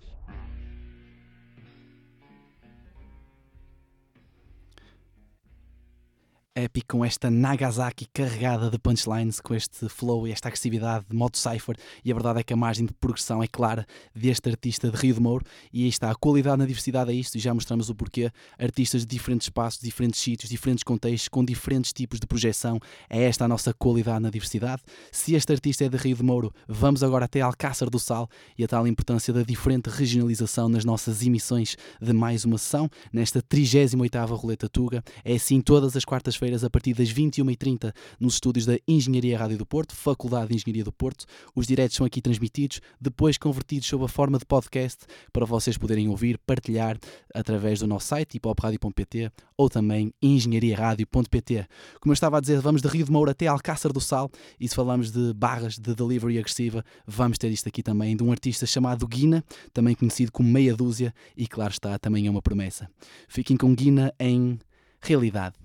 [6.53, 11.37] Epic com esta Nagasaki carregada de punchlines, com este flow e esta agressividade de modo
[11.37, 14.97] cipher, e a verdade é que a margem de progressão é clara deste artista de
[14.97, 17.89] Rio de Mouro, e aí está, a qualidade na diversidade é isto, e já mostramos
[17.89, 22.81] o porquê, artistas de diferentes espaços, diferentes sítios, diferentes contextos, com diferentes tipos de projeção,
[23.09, 24.81] é esta a nossa qualidade na diversidade.
[25.09, 28.63] Se este artista é de Rio de Mouro, vamos agora até Alcácer do Sal, e
[28.65, 34.35] a tal importância da diferente regionalização nas nossas emissões de mais uma sessão, nesta 38ª
[34.35, 38.75] Roleta Tuga, é assim todas as quartas feiras a partir das 21h30 nos estúdios da
[38.87, 41.25] Engenharia Rádio do Porto, Faculdade de Engenharia do Porto.
[41.55, 46.09] Os diretos são aqui transmitidos, depois convertidos sob a forma de podcast para vocês poderem
[46.09, 46.97] ouvir, partilhar
[47.31, 51.67] através do nosso site hipopradio.pt ou também engenhariaradio.pt.
[51.99, 54.67] Como eu estava a dizer, vamos de Rio de Moura até Alcácer do Sal e
[54.67, 58.65] se falamos de barras de delivery agressiva, vamos ter isto aqui também de um artista
[58.65, 62.89] chamado Guina, também conhecido como Meia Dúzia e claro está, também é uma promessa.
[63.27, 64.57] Fiquem com Guina em
[64.99, 65.60] realidade.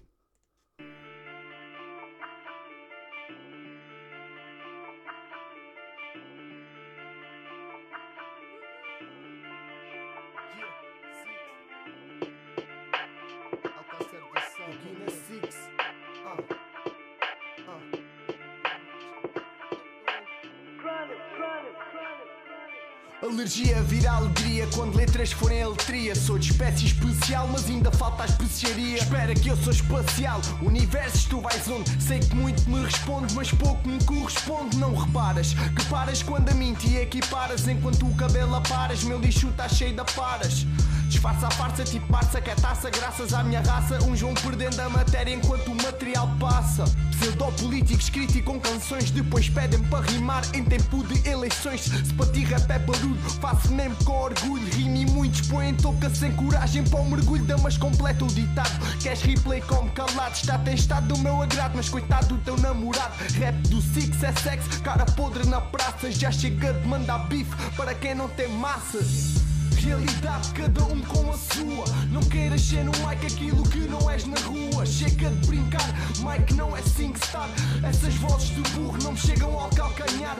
[23.22, 26.14] Alergia vira alegria quando letras forem aletria.
[26.14, 28.98] Sou de espécie especial, mas ainda falta a especiaria.
[28.98, 32.02] Espera que eu sou espacial, universos tu vais onde?
[32.02, 34.76] Sei que muito me responde, mas pouco me corresponde.
[34.76, 37.66] Não reparas que paras quando a mim te equiparas.
[37.66, 40.66] Enquanto o cabelo aparas, meu lixo tá cheio de paras.
[41.16, 43.98] Disfarça a farsa, tipo parça que é taça, graças à minha raça.
[44.04, 46.84] Uns vão perdendo a matéria enquanto o material passa.
[47.12, 51.84] Pseudopolíticos criticam canções, depois pedem para rimar em tempo de eleições.
[51.84, 54.62] Se para ti rap é barulho, faço mesmo com orgulho.
[54.74, 57.42] Rime e muitos põem touca sem coragem para o mergulho.
[57.44, 58.98] Damas completa o ditado.
[59.00, 60.34] Queres replay como calado?
[60.34, 63.14] Está testado do meu agrado, mas coitado do teu namorado.
[63.38, 66.12] Rap do Six é sexo, cara podre na praça.
[66.12, 69.45] Já chega de mandar bife para quem não tem massa.
[69.86, 71.84] Realidade, cada um com a sua.
[72.10, 74.84] Não queiras ser no mic aquilo que não és na rua.
[74.84, 75.86] Chega de brincar,
[76.18, 77.48] Mike não é SingStar.
[77.84, 80.36] Essas vozes de burro não me chegam ao calcanhar.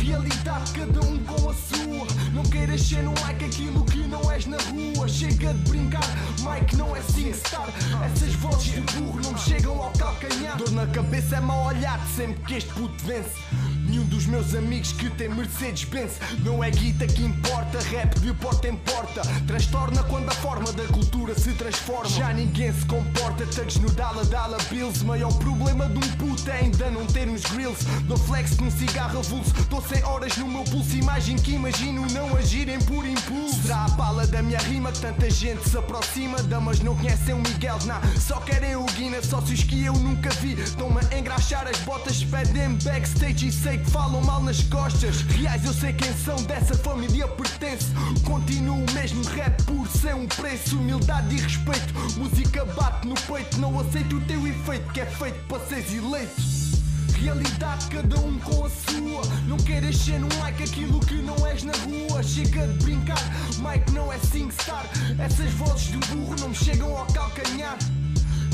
[0.00, 2.06] Realidade, cada um com a sua.
[2.32, 5.06] Não queiras ser no mic aquilo que não és na rua.
[5.06, 6.08] Chega de brincar,
[6.40, 7.68] Mike não é SingStar.
[8.04, 10.56] Essas vozes de burro não me chegam ao calcanhar.
[10.56, 13.30] Dor na cabeça é mal olhado sempre que este puto vence.
[13.88, 18.68] Nenhum dos meus amigos que tem Mercedes-Benz Não é guita que importa, rap de porta
[18.68, 19.22] em porta.
[19.46, 22.10] Transtorna quando a forma da cultura se transforma.
[22.10, 25.04] Já ninguém se comporta, tags no Dala Dala Bills.
[25.04, 27.84] Maior problema de um puto é ainda não ter uns grills.
[28.06, 29.52] Dou flex num cigarro avulso.
[29.70, 33.62] Tô sem horas no meu pulso Imagem que imagino não agirem por impulso.
[33.62, 36.42] Será a bala da minha rima que tanta gente se aproxima?
[36.42, 40.54] Damas não conhecem o Miguel, nah, só querem o Guina Sócios que eu nunca vi.
[40.54, 45.22] Estão-me a engraxar as botas Pedem backstage e sei que falam mal nas costas.
[45.22, 47.86] Reais, eu sei quem são, dessa família pertence.
[48.24, 50.78] Continuo mesmo rap por ser um preço.
[50.78, 53.58] Humildade e respeito, música bate no peito.
[53.58, 56.56] Não aceito o teu efeito, que é feito para seres eleito.
[57.18, 59.22] Realidade, cada um com a sua.
[59.48, 62.22] Não queiras ser num like aquilo que não és na rua.
[62.22, 63.22] Chega de brincar,
[63.58, 64.84] Mike não é SingStar.
[65.18, 67.78] Essas vozes de burro não me chegam ao calcanhar.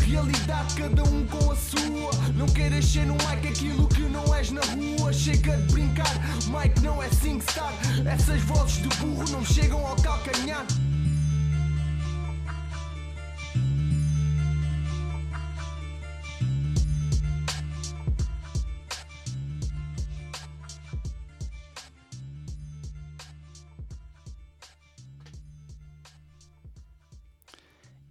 [0.07, 2.11] Realidade, cada um com a sua.
[2.35, 5.12] Não queiras ser num mic aquilo que não és na rua.
[5.12, 6.12] Chega de brincar,
[6.47, 7.73] Mike não é SingStar.
[8.07, 10.67] Essas vozes de burro não chegam ao calcanhar.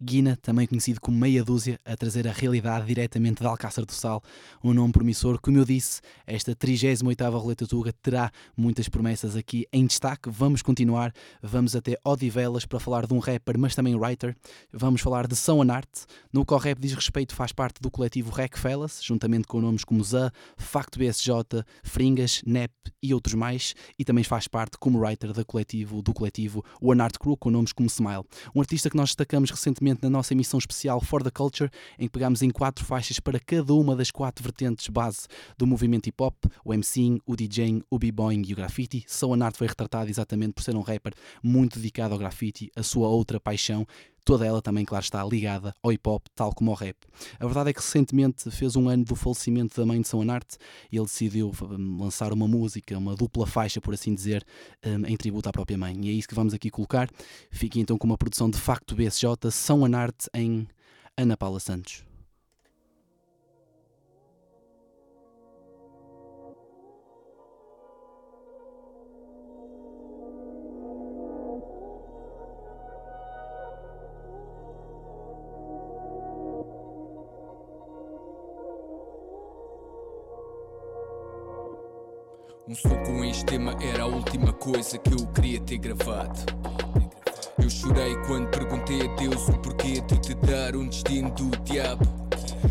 [0.03, 4.23] Guina, também conhecido como Meia Dúzia, a trazer a realidade diretamente de Alcácer do Sal,
[4.63, 5.39] um nome promissor.
[5.39, 10.27] Como eu disse, esta 38ª Roleta Tuga terá muitas promessas aqui em destaque.
[10.27, 14.35] Vamos continuar, vamos até Odivelas para falar de um rapper, mas também writer.
[14.73, 16.05] Vamos falar de São Anarte.
[16.33, 20.03] No qual rap diz respeito faz parte do coletivo Rec Fellas, juntamente com nomes como
[20.03, 21.31] Zá, Facto BSJ,
[21.83, 26.65] Fringas, Nep e outros mais, e também faz parte como writer do coletivo, do coletivo
[26.81, 28.23] One Art Crew, com nomes como Smile.
[28.55, 32.11] Um artista que nós destacamos recentemente na nossa emissão especial For the Culture, em que
[32.11, 35.27] pegámos em quatro faixas para cada uma das quatro vertentes base
[35.57, 39.03] do movimento hip hop: o MCing, o DJing, o b-boying e o graffiti.
[39.07, 43.07] Soan Art foi retratado exatamente por ser um rapper muito dedicado ao graffiti, a sua
[43.07, 43.85] outra paixão.
[44.23, 46.95] Toda ela também, claro, está ligada ao hip hop, tal como ao rap.
[47.39, 50.57] A verdade é que recentemente fez um ano do falecimento da mãe de São Anarte
[50.91, 54.43] e ele decidiu hum, lançar uma música, uma dupla faixa, por assim dizer,
[54.85, 55.95] hum, em tributo à própria mãe.
[56.01, 57.09] E é isso que vamos aqui colocar.
[57.49, 60.67] Fique então com uma produção de facto BSJ, São Anarte em
[61.17, 62.10] Ana Paula Santos.
[82.71, 86.39] Um som com este tema era a última coisa que eu queria ter gravado.
[87.61, 92.05] Eu chorei quando perguntei a Deus o porquê de te dar um destino do diabo.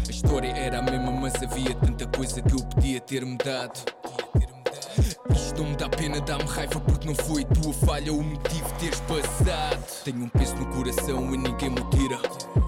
[0.08, 3.99] A história era a mesma, mas havia tanta coisa que eu podia ter mudado.
[5.30, 8.78] Isto não me dá pena, dá-me raiva porque não foi tua falha o motivo de
[8.80, 10.02] teres passado.
[10.04, 12.18] Tenho um peso no coração e ninguém me tira.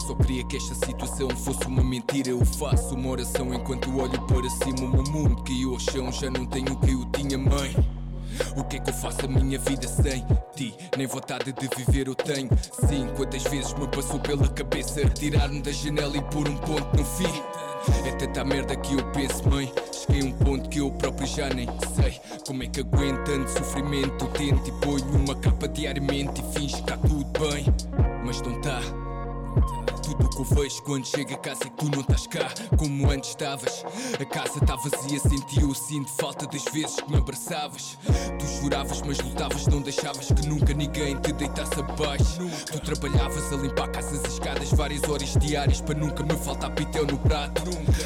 [0.06, 2.30] Só queria que esta situação fosse uma mentira.
[2.30, 4.88] Eu faço uma oração enquanto olho para cima.
[4.88, 7.74] O meu mundo caiu ao chão, já não tenho o que eu tinha, mãe.
[8.56, 10.74] O que é que eu faço a minha vida sem ti?
[10.96, 12.48] Nem vontade de viver eu tenho.
[12.88, 17.04] Sim, quantas vezes me passou pela cabeça retirar-me da janela e pôr um ponto no
[17.04, 17.42] fim?
[18.06, 19.72] É tanta merda que eu penso, mãe.
[19.92, 23.50] Cheguei a um ponto que eu próprio já nem sei como é que aguento tanto
[23.50, 24.26] sofrimento.
[24.28, 27.64] Tento e ponho uma capa diariamente e finge que está tudo bem,
[28.24, 29.01] mas não está.
[30.02, 33.30] Tudo o que vejo quando chego a casa que tu não estás cá Como antes
[33.30, 33.84] estavas.
[34.20, 37.98] A casa está vazia, senti o sinto falta das vezes que me abraçavas.
[38.38, 42.48] Tu choravas mas lutavas, não deixavas que nunca ninguém te deitasse abaixo.
[42.66, 47.06] Tu trabalhavas a limpar casas e escadas várias horas diárias Para nunca me faltar pitel
[47.06, 47.62] no prato.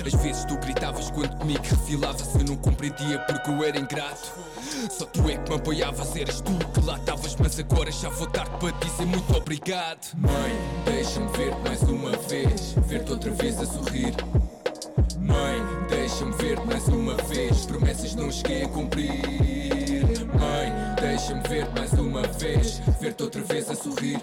[0.07, 4.33] Às vezes tu gritavas quando comigo refilavas Eu não compreendia porque eu era ingrato
[4.91, 8.27] Só tu é que me apoiavas, eras tu que lá estavas Mas agora já vou
[8.27, 10.15] tarde para dizer muito obrigado.
[10.17, 14.15] Mãe, deixa-me ver mais uma vez Ver-te outra vez a sorrir.
[15.19, 19.11] Mãe, deixa-me ver mais uma vez Promessas não cheguei a cumprir.
[20.39, 24.21] Mãe, deixa-me ver mais uma vez Ver-te outra vez a sorrir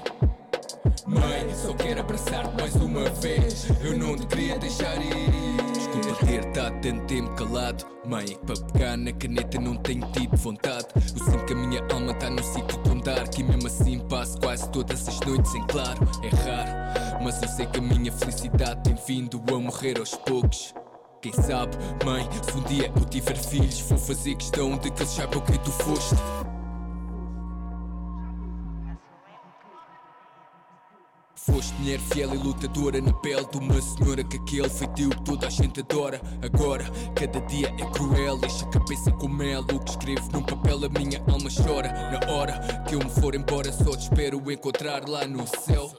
[1.05, 3.67] Mãe, só quero abraçar-te mais uma vez.
[3.81, 5.31] Eu não te queria deixar ir.
[5.73, 7.85] Desculpa ter estado tanto tempo calado.
[8.05, 10.87] Mãe, para pegar na caneta não tenho tido vontade.
[10.95, 14.39] Eu sinto que a minha alma está num sítio tão dark E mesmo assim passo
[14.39, 15.99] quase todas as noites em claro.
[16.23, 20.73] É raro, mas eu sei que a minha felicidade tem vindo a morrer aos poucos.
[21.21, 25.09] Quem sabe, mãe, se um dia eu tiver filhos Vou fazer questão de que eles
[25.13, 26.15] saibam quem tu foste
[31.45, 35.47] Foste mulher fiel e lutadora na pele de uma senhora que aquele feitio que toda
[35.47, 36.21] a gente adora.
[36.41, 39.59] Agora, cada dia é cruel, deixa a cabeça com mel.
[39.61, 41.91] O que escrevo num papel, a minha alma chora.
[42.11, 45.91] Na hora que eu me for embora, só te espero encontrar lá no céu.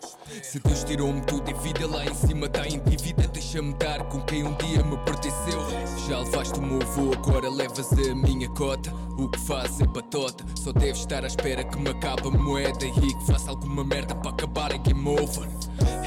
[0.42, 3.28] Se Deus tirou-me tudo em vida, lá em cima está em dívida.
[3.28, 5.60] Deixa-me dar com quem um dia me pertenceu.
[6.08, 8.90] Já levaste o meu voo, agora levas a minha cota.
[9.18, 12.84] O que faz é batota, só deves estar à espera que me acabe a moeda
[12.84, 15.00] e que faça alguma merda para acabar em game
[15.38, 15.48] over.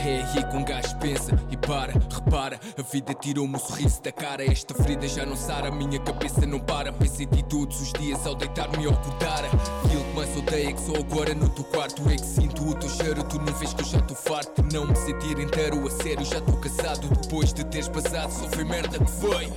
[0.06, 4.12] É aí que um gajo pensa e para, repara, a vida tirou-me o sorriso da
[4.12, 4.46] cara.
[4.46, 6.94] Esta ferida já não sara, minha cabeça não para.
[6.94, 9.44] Penso em ti todos os dias ao deitar-me e acordar.
[9.46, 12.74] Aquilo que mais odeio é que só agora no teu quarto é que sinto o
[12.76, 13.24] teu cheiro.
[13.24, 16.26] Tu não vês que eu já estou farto não me sentir inteiro a sério.
[16.26, 19.52] Já estou casado depois de teres passado, só foi merda que foi.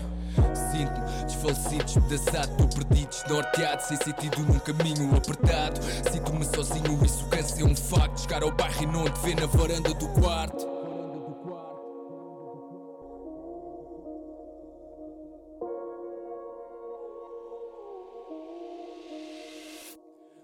[0.71, 5.81] Sinto-me desfalecido, despedaçado, estou perdido, desnorteado, sem sentido num caminho apertado.
[6.11, 8.21] Sinto-me sozinho, isso cansa é um facto.
[8.21, 10.67] Chegar ao bairro e não te ver na varanda do quarto.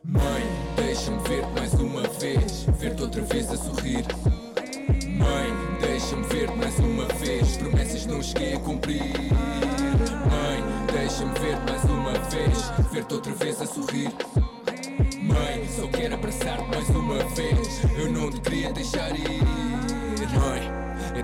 [0.05, 0.43] Mãe,
[0.77, 4.05] deixa-me ver mais uma vez, ver-te outra vez a sorrir.
[5.19, 9.03] Mãe, deixa-me ver mais uma vez, promessas não cheguei a cumprir.
[10.31, 14.13] Mãe, deixa-me ver mais uma vez, ver-te outra vez a sorrir.
[15.39, 19.43] Mãe, só quero abraçar-te mais uma vez, eu não te queria deixar ir.
[20.35, 20.76] Mãe,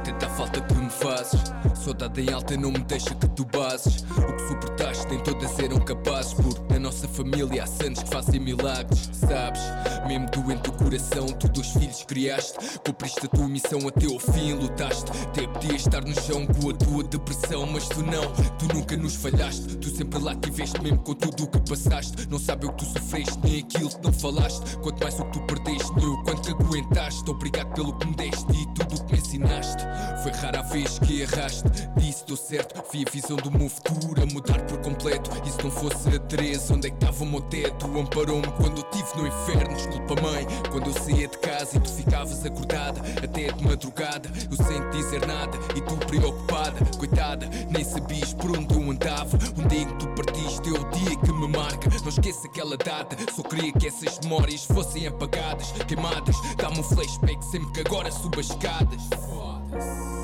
[0.03, 1.41] tanta falta que me fazes.
[1.75, 4.05] Saudade em alta não me deixa que tu bases.
[4.17, 6.35] O que suportaste nem todas eram capazes.
[6.35, 9.11] Porque na nossa família há santos que fazem milagres.
[9.13, 9.61] Sabes,
[10.07, 12.79] mesmo doente o coração, tu dois filhos criaste.
[12.85, 15.11] Cumpriste a tua missão até ao fim, lutaste.
[15.11, 19.17] Até podias estar no chão com a tua depressão, mas tu não, tu nunca nos
[19.17, 19.77] falhaste.
[19.79, 22.29] Tu sempre lá tiveste, mesmo com tudo o que passaste.
[22.29, 24.77] Não sabe o que tu sofreste, nem aquilo que não falaste.
[24.79, 27.31] Quanto mais o que tu perdeste, nem o quanto aguentaste.
[27.31, 29.85] Obrigado pelo que me deste e tudo o que me ensinaste.
[30.23, 31.65] Foi rara a vez que arraste,
[31.97, 32.83] disse deu certo.
[32.93, 35.31] Vi a visão do meu futuro a mudar por completo.
[35.47, 37.87] E se não fosse a Teresa, onde é que estava o meu teto?
[37.99, 39.75] Amparou-me quando eu estive no inferno.
[39.75, 44.31] Desculpa, mãe, quando eu saía de casa e tu ficavas acordada até de madrugada.
[44.51, 49.39] Eu sem te dizer nada e tu preocupada, coitada, nem sabias por onde eu andava.
[49.59, 51.89] Um dia que tu partiste é o dia que me marca.
[52.01, 56.37] Não esqueça aquela data, só queria que essas memórias fossem apagadas, queimadas.
[56.57, 59.62] Dá-me um flashback sempre que agora subo as escadas.
[59.73, 60.22] Foda-se.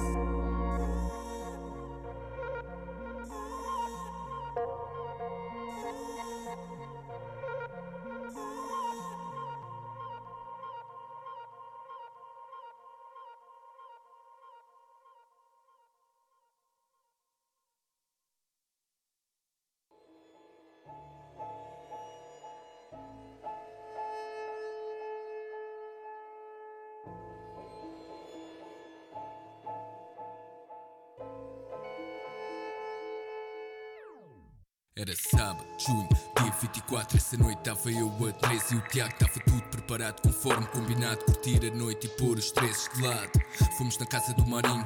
[34.99, 36.09] Era sábado, junho,
[36.43, 37.19] dia 24.
[37.19, 41.25] Essa noite estava eu a 13 e o Tiago estava tudo preparado conforme combinado.
[41.25, 43.31] Curtir a noite e pôr os stresses de lado.
[43.77, 44.85] Fomos na casa do Marinho,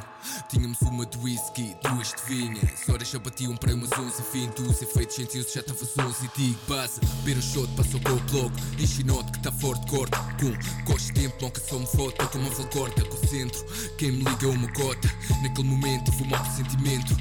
[0.51, 2.61] tínhamos uma de whisky, duas de vinha.
[2.63, 6.31] As horas já batiam para umas 11, fim dos efeitos sentidos já estava 11 e
[6.37, 7.01] digo, passa.
[7.23, 10.19] Beber um shot, passou com o bloco, enche note que está forte, corta.
[10.39, 13.65] Com coste tempo, nunca só me foto, com uma valcorta, com centro.
[13.97, 15.09] Quem me liga é uma cota.
[15.43, 17.17] Naquele momento tive um mau pressentimento.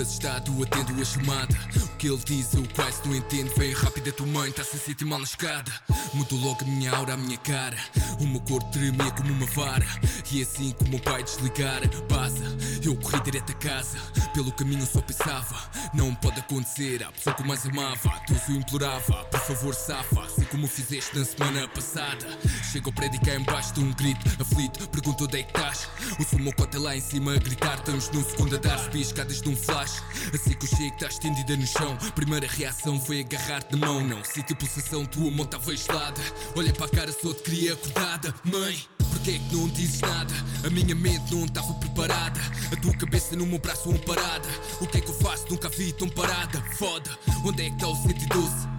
[0.00, 1.54] Assustado, atendo a chamada.
[1.76, 3.52] O que ele diz eu quase não entendo.
[3.56, 5.72] Vem rápido a tua mãe, está-se a sentir mal na escada.
[6.12, 7.76] Mudou logo a minha aura, a minha cara.
[8.20, 9.86] O meu corpo tremia como uma vara.
[10.32, 12.44] E assim como o meu pai desligara, passa.
[12.82, 13.98] Eu corri direto a casa.
[14.32, 15.56] Pelo caminho só pensava:
[15.92, 17.04] não pode acontecer.
[17.04, 19.24] A pessoa que eu mais amava, Deus o implorava.
[19.24, 20.22] Por favor, safa.
[20.24, 22.26] Assim como fizeste na semana passada.
[22.72, 24.88] Chego ao prédio e cá embaixo de um grito aflito.
[24.88, 25.88] Pergunto onde é que estás.
[26.32, 27.78] O meu cote lá em cima a gritar.
[27.78, 30.02] Estamos no segundo andar, subi as escadas de um flash.
[30.32, 31.96] Assim que chego, estás estendida no chão.
[32.14, 34.00] Primeira reação foi agarrar-te na mão.
[34.00, 36.20] Não sinto pulsação, tua mão estava gelada.
[36.56, 38.34] Olha para a cara, só te queria acordada.
[38.44, 40.34] Mãe, porquê é que não dizes nada?
[40.66, 42.40] A minha mente não estava preparada.
[42.72, 44.48] A tua cabeça no meu braço amparada.
[44.80, 45.46] O que é que eu faço?
[45.50, 46.62] Nunca vi tão parada.
[46.76, 47.10] Foda,
[47.44, 48.74] onde é que está o 112?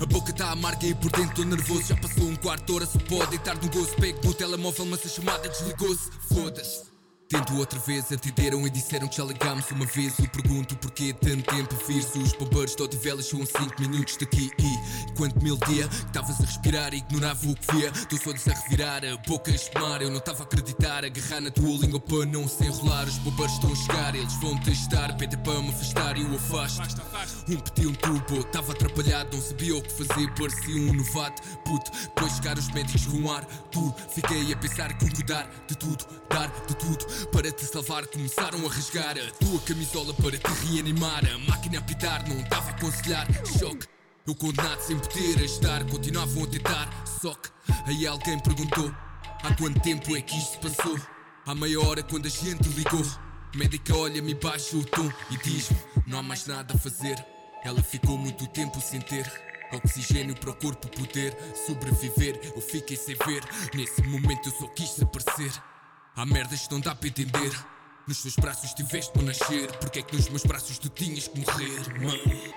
[0.00, 1.86] A boca está amarga e por dentro estou nervoso.
[1.86, 3.94] Já passou um quarto de hora, só pode deitar no gozo.
[3.96, 6.10] Pego no telemóvel, mas a chamada desligou-se.
[6.28, 6.99] Foda-se.
[7.30, 10.18] Tento outra vez, atenderam e disseram que já ligámos uma vez.
[10.18, 14.50] Eu pergunto porquê tanto tempo vir se os bombeiros de Odivelas são 5 minutos daqui.
[14.58, 17.92] E quanto mil dia que estavas a respirar ignorava o que via.
[17.92, 20.02] Teus olhos a revirar, a boca a espumar.
[20.02, 23.06] Eu não estava a acreditar, agarrar na tua língua para não se enrolar.
[23.06, 25.16] Os bombeiros estão a chegar, eles vão testar.
[25.16, 27.00] Pede para me afastar e eu afasto.
[27.48, 31.42] Um pediu um tubo, estava atrapalhado, não sabia o que fazer, parecia um novato.
[31.64, 33.94] Puto, depois chegaram os médicos com ar duro.
[34.08, 37.19] Fiquei a pensar que cuidar de tudo, dar de tudo.
[37.26, 41.22] Para te salvar, começaram a rasgar a tua camisola para te reanimar.
[41.26, 43.26] A máquina a pitar, não estava a aconselhar.
[43.58, 43.86] Choque.
[44.26, 47.04] Eu condenado sem poder ajudar, continuavam a tentar.
[47.20, 47.50] Só que
[47.86, 48.92] aí alguém perguntou:
[49.42, 50.98] Há quanto tempo é que isto passou?
[51.46, 53.04] Há meia hora quando a gente ligou.
[53.54, 57.24] Médica olha-me baixa o tom e diz-me: Não há mais nada a fazer.
[57.62, 59.30] Ela ficou muito tempo sem ter.
[59.72, 62.40] Oxigênio para o corpo poder sobreviver.
[62.44, 63.44] Eu fiquei sem ver.
[63.74, 65.69] Nesse momento eu só quis desaparecer.
[66.16, 67.52] Há merdas que não dá para entender.
[68.06, 69.70] Nos teus braços tiveste para nascer.
[69.78, 72.54] Porque é que nos meus braços tu tinhas que morrer, mãe?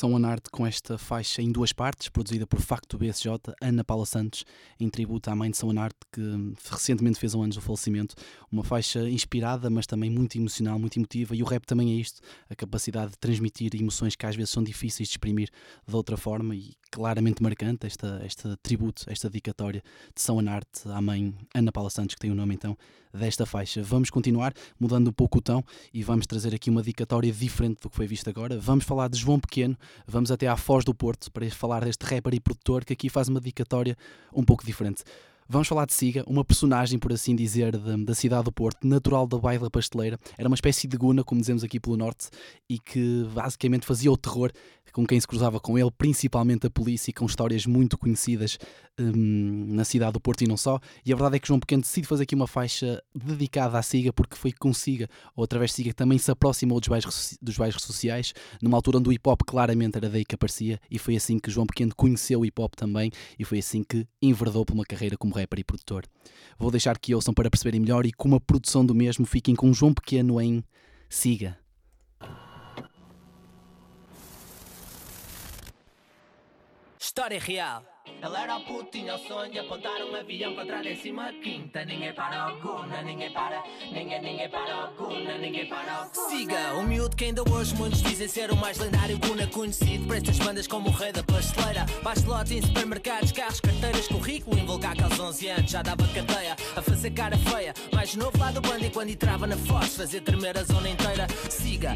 [0.00, 4.46] São Anarte com esta faixa em duas partes, produzida por Facto BSJ, Ana Paula Santos,
[4.80, 6.22] em tributo à mãe de São Anarte, que
[6.70, 8.14] recentemente fez um ano do falecimento.
[8.50, 12.22] Uma faixa inspirada, mas também muito emocional, muito emotiva, e o rap também é isto,
[12.48, 15.50] a capacidade de transmitir emoções que às vezes são difíceis de exprimir
[15.86, 19.82] de outra forma, e claramente marcante esta, esta tributo, esta dedicatória
[20.14, 22.74] de São Anarte à mãe Ana Paula Santos, que tem o nome então
[23.12, 23.82] desta faixa.
[23.82, 27.90] Vamos continuar mudando um pouco o tom e vamos trazer aqui uma dedicatória diferente do
[27.90, 28.58] que foi visto agora.
[28.58, 29.76] Vamos falar de João Pequeno,
[30.06, 33.28] vamos até à Foz do Porto para falar deste rapper e produtor que aqui faz
[33.28, 33.96] uma dedicatória
[34.34, 35.02] um pouco diferente.
[35.52, 39.26] Vamos falar de Siga, uma personagem, por assim dizer, da, da cidade do Porto, natural
[39.26, 40.16] da Baía da Pasteleira.
[40.38, 42.28] Era uma espécie de guna, como dizemos aqui pelo Norte,
[42.68, 44.52] e que basicamente fazia o terror
[44.92, 48.58] com quem se cruzava com ele, principalmente a polícia, com histórias muito conhecidas
[48.98, 50.80] hum, na cidade do Porto e não só.
[51.04, 54.12] E a verdade é que João Pequeno decide fazer aqui uma faixa dedicada à Siga,
[54.12, 57.56] porque foi com Siga, ou através de Siga, que também se aproximou dos bairros, dos
[57.56, 58.32] bairros sociais,
[58.62, 61.50] numa altura onde o hip hop claramente era daí que aparecia, e foi assim que
[61.50, 65.16] João Pequeno conheceu o hip hop também, e foi assim que enverdou por uma carreira
[65.16, 66.04] como rapper e produtor.
[66.58, 69.72] Vou deixar que ouçam para perceberem melhor e com a produção do mesmo fiquem com
[69.72, 70.62] João Pequeno em
[71.08, 71.59] Siga.
[77.10, 77.82] História real.
[78.22, 81.84] Ele era o puto, tinha o sonho de apontar um avião contra a décima quinta.
[81.84, 86.28] Ninguém para o Guna, ninguém para, ninguém, ninguém para o Guna, ninguém para o Guna.
[86.28, 90.16] Siga, o miúdo que ainda hoje muitos dizem ser o mais lendário Guna conhecido por
[90.16, 91.84] estas bandas como o rei da pasteleira.
[92.00, 96.56] Bastelote em supermercados, carros, carteiras, currículo, invulgar que aos 11 anos já dava cadeia.
[97.14, 100.64] Cara feia, mais novo lá do bando e quando entrava na foz, fazer tremer a
[100.64, 101.26] zona inteira.
[101.48, 101.92] Siga,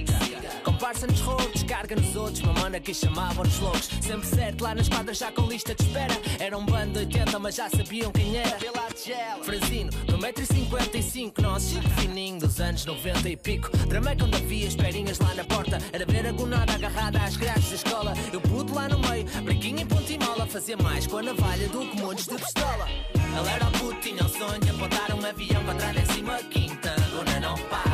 [0.64, 3.88] comparsa nos roubos, descarga nos outros, mamana que chamavam-nos loucos.
[4.00, 6.14] Sempre certo lá nas quadras já com lista de espera.
[6.38, 8.58] Era um bando de 80, mas já sabiam quem era.
[9.42, 13.76] Franzino, do 1,55m, nós chico fininho dos anos 90 e pico.
[13.86, 15.78] Dramei quando havia esperinhas lá na porta.
[15.92, 16.32] Era ver a
[16.74, 18.14] agarrada às grades da escola.
[18.32, 20.46] Eu pude lá no meio, brinquinho em e mola.
[20.46, 22.86] Fazia mais com a navalha do que montes de pistola.
[23.14, 24.70] Ele era o puto, tinha o sonho de
[25.04, 26.94] apontar um avião contra a décima quinta.
[27.12, 27.93] Gona não para,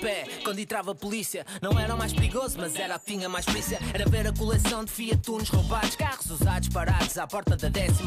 [0.00, 1.46] pé quando entrava a polícia.
[1.60, 3.78] Não era o mais perigoso, mas era o que tinha mais polícia.
[3.92, 8.02] Era ver a coleção de Fiat Unos roubados, carros usados parados à porta da 15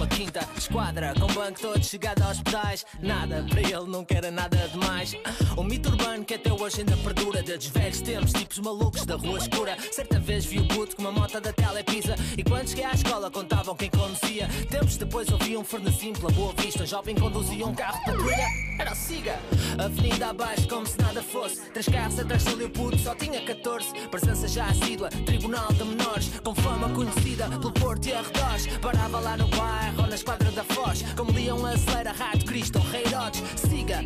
[0.57, 1.13] esquadra.
[1.19, 2.85] Com banco todo chegado aos pedais.
[2.99, 5.15] Nada, para ele nunca era nada demais.
[5.57, 7.43] Um mito urbano que até hoje ainda perdura.
[7.43, 9.77] Desde velhos tempos, tipos malucos da rua escura.
[9.91, 12.15] Certa vez vi o puto com uma moto da Telepisa.
[12.37, 14.47] E quando cheguei à escola contavam quem conduzia.
[14.69, 16.83] Tempos depois ouvi um fornezinho pela boa vista.
[16.83, 18.47] Um jovem conduzia um carro patrulha.
[18.79, 19.39] Era o Siga.
[19.77, 21.61] Avenida abaixo, como se nada fosse.
[21.83, 24.07] Três carros atrás do puto, só tinha 14.
[24.09, 26.31] Presença já assídua, tribunal de menores.
[26.41, 28.67] Com fama conhecida pelo Porto e arredores.
[28.77, 31.03] Parava lá no bairro ou na esquadra da Foz.
[31.17, 33.43] Como Leão acelera, Rato Cristo ou Rei Herodes.
[33.57, 33.99] Siga,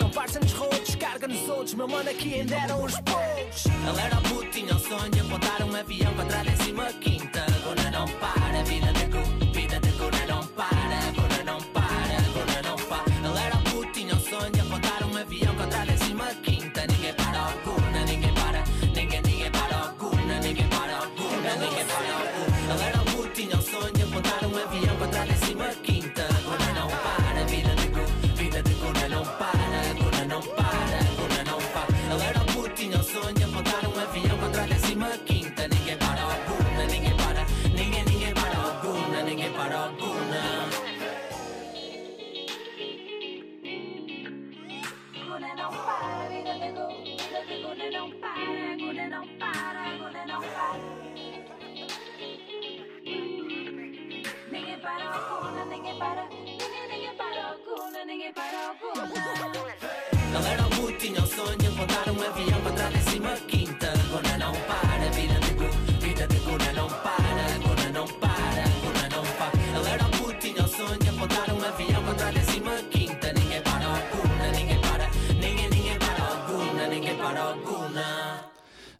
[0.00, 1.74] comparsa nos rodos, carga nos outros.
[1.74, 3.66] Meu mano aqui ainda eram os poucos.
[3.66, 7.46] Ele era puto, tinha o sonho apontar um avião contra a décima quinta.
[7.62, 9.43] Gona não para, vida de gu,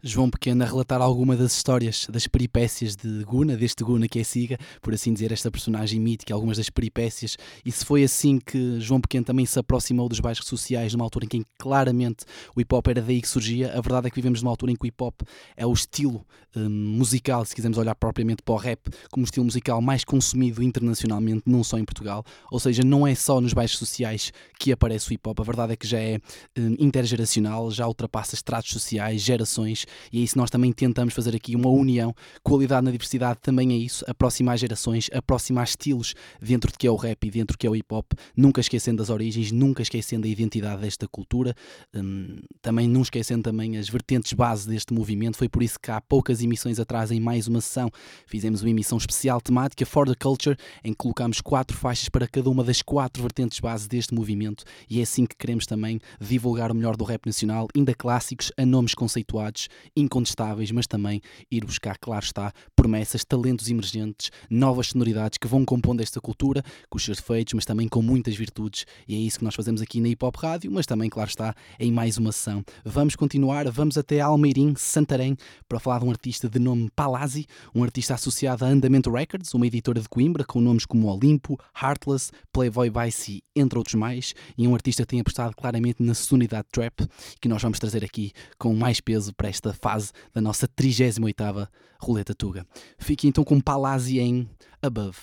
[0.07, 4.23] João Pequeno a relatar alguma das histórias, das peripécias de Guna, deste Guna que é
[4.23, 8.79] Siga, por assim dizer, esta personagem mítica, algumas das peripécias, e se foi assim que
[8.81, 12.75] João Pequeno também se aproximou dos bairros sociais, numa altura em que claramente o hip
[12.75, 14.87] hop era daí que surgia, a verdade é que vivemos numa altura em que o
[14.87, 15.23] hip hop
[15.57, 16.27] é o estilo
[16.57, 18.81] hum, musical, se quisermos olhar propriamente para o rap,
[19.11, 23.41] como estilo musical mais consumido internacionalmente, não só em Portugal, ou seja, não é só
[23.41, 26.19] nos bairros sociais que aparece o hip hop, a verdade é que já é
[26.59, 31.57] hum, intergeracional, já ultrapassa estratos sociais, gerações, e é isso nós também tentamos fazer aqui
[31.57, 32.15] uma união.
[32.43, 36.97] Qualidade na diversidade também é isso, aproximar gerações, aproximar estilos dentro de que é o
[36.97, 40.27] rap e dentro do que é o hip hop, nunca esquecendo as origens, nunca esquecendo
[40.27, 41.55] a identidade desta cultura,
[41.95, 45.37] hum, também não esquecendo também as vertentes base deste movimento.
[45.37, 47.91] Foi por isso que há poucas emissões atrás, em mais uma sessão,
[48.27, 52.49] fizemos uma emissão especial temática For the Culture, em que colocámos quatro faixas para cada
[52.49, 56.75] uma das quatro vertentes base deste movimento, e é assim que queremos também divulgar o
[56.75, 61.21] melhor do rap nacional, ainda clássicos, a nomes conceituados, incontestáveis, mas também
[61.51, 66.99] ir buscar, claro está, promessas, talentos emergentes, novas sonoridades que vão compondo esta cultura, com
[66.99, 70.01] os seus defeitos, mas também com muitas virtudes, e é isso que nós fazemos aqui
[70.01, 72.65] na Hip Hop Rádio, mas também, claro está, em mais uma sessão.
[72.85, 75.37] Vamos continuar, vamos até Almeirim, Santarém,
[75.69, 79.67] para falar de um artista de nome Palazzi, um artista associado a Andamento Records, uma
[79.67, 84.75] editora de Coimbra, com nomes como Olimpo, Heartless, Playboy Vice, entre outros mais, e um
[84.75, 87.07] artista que tem apostado claramente na sonoridade trap,
[87.41, 91.69] que nós vamos trazer aqui com mais peso para esta fase da nossa 38ª
[92.01, 92.67] Roleta Tuga.
[92.99, 94.49] Fique então com Palazzi em
[94.83, 95.19] Above.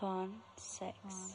[0.00, 1.33] Fun, sex.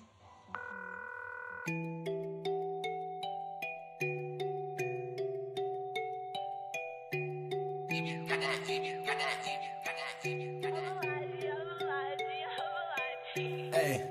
[13.74, 14.08] Ei.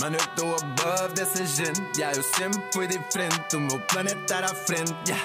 [0.00, 1.80] Mano, eu tô above dessa gente.
[1.96, 3.56] Yeah, eu sempre fui diferente.
[3.56, 4.94] O meu planeta era à frente.
[5.06, 5.24] Yeah.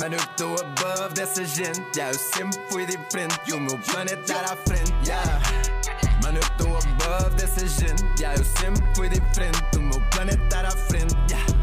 [0.00, 1.80] Mano, eu tô above dessa gente.
[1.96, 3.52] Yeah, eu sempre fui diferente.
[3.52, 4.92] O meu planeta era à frente.
[5.06, 5.40] Yeah.
[6.22, 8.04] Mano, eu tô above dessa gente.
[8.18, 9.76] Yeah, eu sempre fui diferente.
[9.76, 11.14] O meu planeta era à frente.
[11.30, 11.57] Yeah.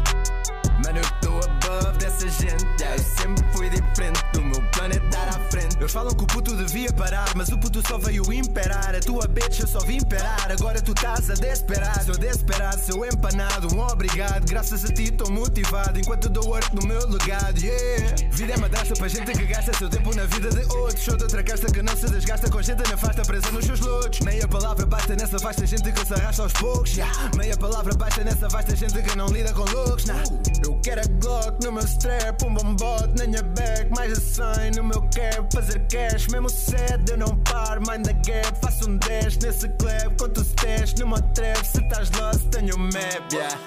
[0.96, 2.64] Mano, eu tô above dessa gente.
[2.80, 4.22] Eu sempre fui diferente.
[4.38, 5.76] O meu planeta era à frente.
[5.78, 8.94] Eles falam que o puto devia parar, mas o puto só veio imperar.
[8.94, 12.04] A tua bitch eu só vim imperar, agora tu estás a desesperar.
[12.04, 14.48] Sou desesperado, sou empanado, um obrigado.
[14.48, 17.58] Graças a ti tô motivado, enquanto dou work no meu legado.
[17.58, 18.16] Yeah.
[18.32, 21.04] Vida é madrasta para gente que gasta seu tempo na vida de outros.
[21.04, 24.20] Sou de outra casta que não se desgasta com gente nefasta presa nos seus lutos.
[24.20, 26.96] Meia palavra basta nessa vasta gente que se arrasta aos poucos.
[26.96, 27.30] Yeah.
[27.36, 30.06] Meia palavra basta nessa vasta gente que não lida com looks.
[30.06, 30.22] Nah.
[30.64, 34.70] Eu quero a Glock no meu strap, um bombot na minha back, mais a 100
[34.76, 38.96] no meu cap, fazer cash, mesmo cedo eu não paro, mind the gap, faço um
[38.98, 43.58] dash nesse clap, conto os testes numa trap, se estás lost tenho map, yeah.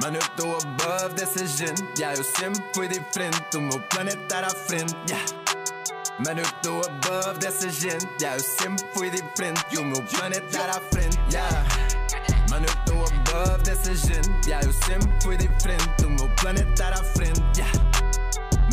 [0.00, 4.46] Mano, eu tô above dessa gente, yeah, eu sempre fui diferente, o meu planeta era
[4.46, 5.26] à frente, yeah.
[6.24, 10.58] Mano, eu tô above dessa gente, yeah, eu sempre fui diferente, e o meu planeta
[10.58, 11.89] era à frente, yeah.
[13.40, 17.72] Above dessa gente, yeah, eu sempre fui diferente, o meu planeta era à frente, yeah.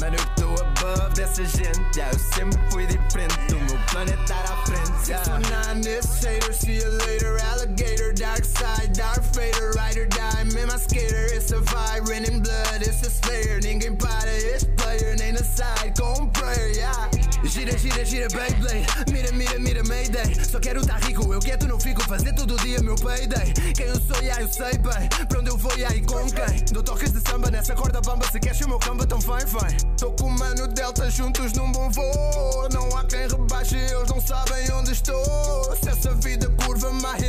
[0.01, 4.53] Mano, eu tô above dessa gente, yeah, eu sempre fui diferente, o meu planeta era
[4.53, 5.23] à frente, yeah.
[5.23, 10.43] Six nine, this hater, see you later, alligator, dark side, dark fader, ride or die,
[10.53, 15.15] man, my skater, it's a vibe, raining blood, it's a slayer, ninguém para, it's player,
[15.17, 17.16] nem na side, com um prayer, yeah.
[17.57, 21.79] Gira, gira, gira, Beyblade, mira, mira, mira, Mayday, só quero tá rico, eu quieto não
[21.79, 25.49] fico, fazer todo dia meu payday, quem eu sou, yeah, eu sei bem, pra onde
[25.49, 28.61] eu vou, yeah, e com quem, dou toques de samba nessa corda bamba, se queres
[28.61, 32.69] o meu camba tão fine, fine, tô com o mano Delta juntos num bom voo,
[32.71, 37.26] não há quem rebaixe, eles não sabem onde estou, se essa vida curva, marreira,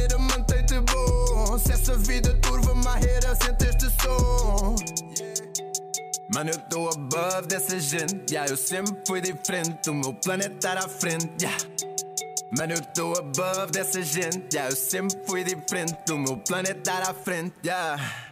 [6.39, 10.85] Mano, eu tô above dessa gente, yeah, eu sempre fui diferente, o meu planeta era
[10.85, 11.59] à frente, yeah.
[12.57, 17.11] Mano, eu tô above dessa gente, yeah, eu sempre fui diferente, o meu planeta era
[17.11, 18.28] à frente, yeah.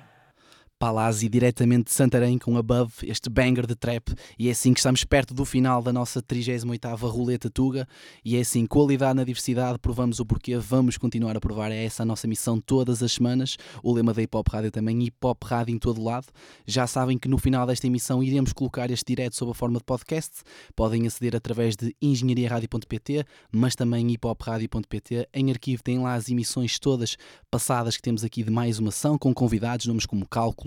[0.78, 4.14] Palazzi, diretamente de Santarém, com Above, este banger de trap.
[4.38, 7.88] E é assim que estamos perto do final da nossa 38ª Roleta Tuga.
[8.22, 11.72] E é assim, qualidade na diversidade, provamos o porquê, vamos continuar a provar.
[11.72, 13.56] É essa a nossa missão todas as semanas.
[13.82, 16.26] O lema da Hip Hop Rádio também, Hip Hop Rádio em todo lado.
[16.66, 19.84] Já sabem que no final desta emissão iremos colocar este direto sob a forma de
[19.84, 20.42] podcast.
[20.74, 25.26] Podem aceder através de engenhariaradio.pt, mas também hiphopradio.pt.
[25.32, 27.16] Em arquivo têm lá as emissões todas
[27.50, 30.65] passadas que temos aqui de mais uma ação, com convidados, nomes como Cálculo,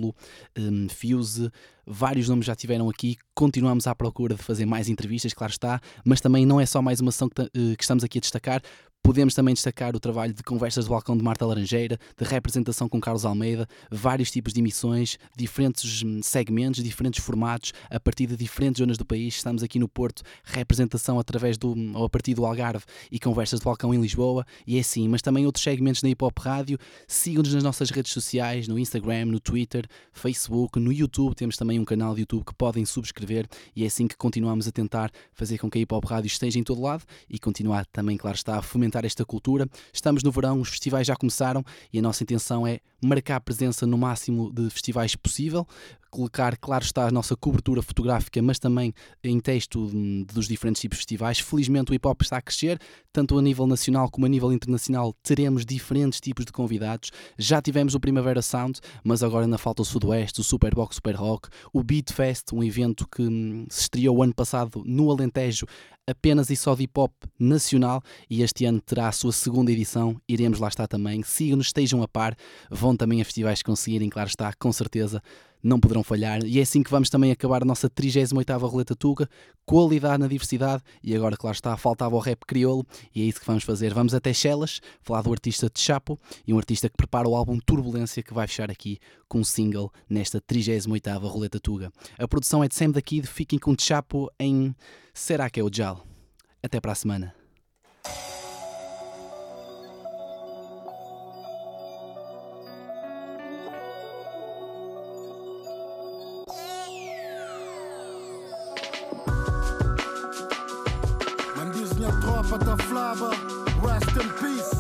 [0.58, 1.52] um, Fuse,
[1.86, 3.18] vários nomes já tiveram aqui.
[3.34, 7.00] Continuamos à procura de fazer mais entrevistas, claro está, mas também não é só mais
[7.00, 8.62] uma ação que, uh, que estamos aqui a destacar.
[9.02, 13.00] Podemos também destacar o trabalho de conversas de balcão de Marta Laranjeira, de representação com
[13.00, 18.80] Carlos Almeida, vários tipos de emissões, diferentes hum, segmentos, diferentes formatos, a partir de diferentes
[18.80, 19.36] zonas do país.
[19.36, 23.66] Estamos aqui no Porto, representação através do, ou a partir do Algarve e conversas de
[23.66, 26.78] balcão em Lisboa, e é assim, mas também outros segmentos na Hip Hop Rádio.
[27.08, 31.34] Sigam-nos nas nossas redes sociais, no Instagram, no Twitter, Facebook, no YouTube.
[31.36, 34.72] Temos também um canal de YouTube que podem subscrever, e é assim que continuamos a
[34.72, 38.18] tentar fazer com que a Hip Hop Rádio esteja em todo lado e continuar também,
[38.18, 39.68] claro está, a fomentar fomentar esta cultura.
[39.94, 41.64] Estamos no verão, os festivais já começaram
[41.94, 45.66] e a nossa intenção é marcar presença no máximo de festivais possível,
[46.10, 49.90] colocar, claro está, a nossa cobertura fotográfica, mas também em texto
[50.34, 51.40] dos diferentes tipos de festivais.
[51.40, 52.80] Felizmente o hip hop está a crescer,
[53.14, 57.12] tanto a nível nacional como a nível internacional teremos diferentes tipos de convidados.
[57.38, 61.48] Já tivemos o Primavera Sound, mas agora ainda falta o Sudoeste, o Superbox Super Rock,
[61.72, 65.66] o Beat Fest, um evento que hum, se estreou ano passado no Alentejo,
[66.10, 70.20] apenas e só de hip hop nacional e este ano terá a sua segunda edição.
[70.28, 71.24] Iremos lá estar também.
[71.24, 72.36] Sigam-nos, estejam a par,
[72.70, 75.22] vão também a festivais que conseguirem, claro está, com certeza
[75.62, 76.44] não poderão falhar.
[76.46, 79.30] E é assim que vamos também acabar a nossa 38ª Roleta Tuga,
[79.66, 83.46] qualidade na diversidade, e agora, claro está, faltava o rap crioulo, e é isso que
[83.46, 83.94] vamos fazer.
[83.94, 87.60] Vamos até Chelas, falar do artista de Chapo, e um artista que prepara o álbum
[87.60, 91.92] Turbulência, que vai fechar aqui com um single nesta 38ª Roleta Tuga.
[92.18, 94.76] A produção é de Sam da Kid, fiquem com Chapo em
[95.14, 96.06] Será que é o Jal?
[96.64, 97.39] Até para a semana.
[113.20, 113.36] Da flaba,
[113.82, 114.76] rest in peace.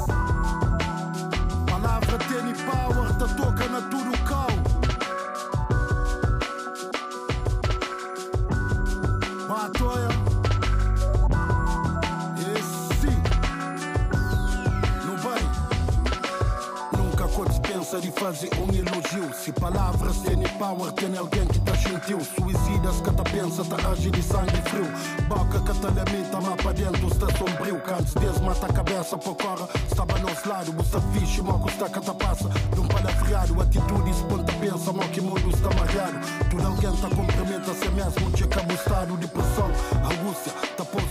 [1.67, 4.47] Palavra tem power, tá toca na tudo cal.
[9.47, 10.09] Batoia.
[12.57, 13.11] Esse.
[15.05, 15.45] No bem.
[16.97, 17.27] Nunca
[17.59, 18.68] pensa de fazer um
[19.33, 22.19] Se palavras têm power, tem alguém que tá gentil.
[22.19, 24.87] Suicidas que tá pensa, tá agir de sangue frio.
[25.27, 27.81] Boca que tá lamenta, mas pra dentro está sombrio.
[27.81, 29.67] Cantos Deus mata a cabeça por cora.
[29.89, 32.49] Estava no lado, busta fixe, moco está que tá passa.
[32.75, 36.49] Num palavreado, atitude, se ponta pensa, mal que mundo está amarrado.
[36.49, 39.71] Tudo alguém tá cumprimenta a si mesmo, checa o estado de pressão,
[40.11, 41.08] angústia, tá sofrer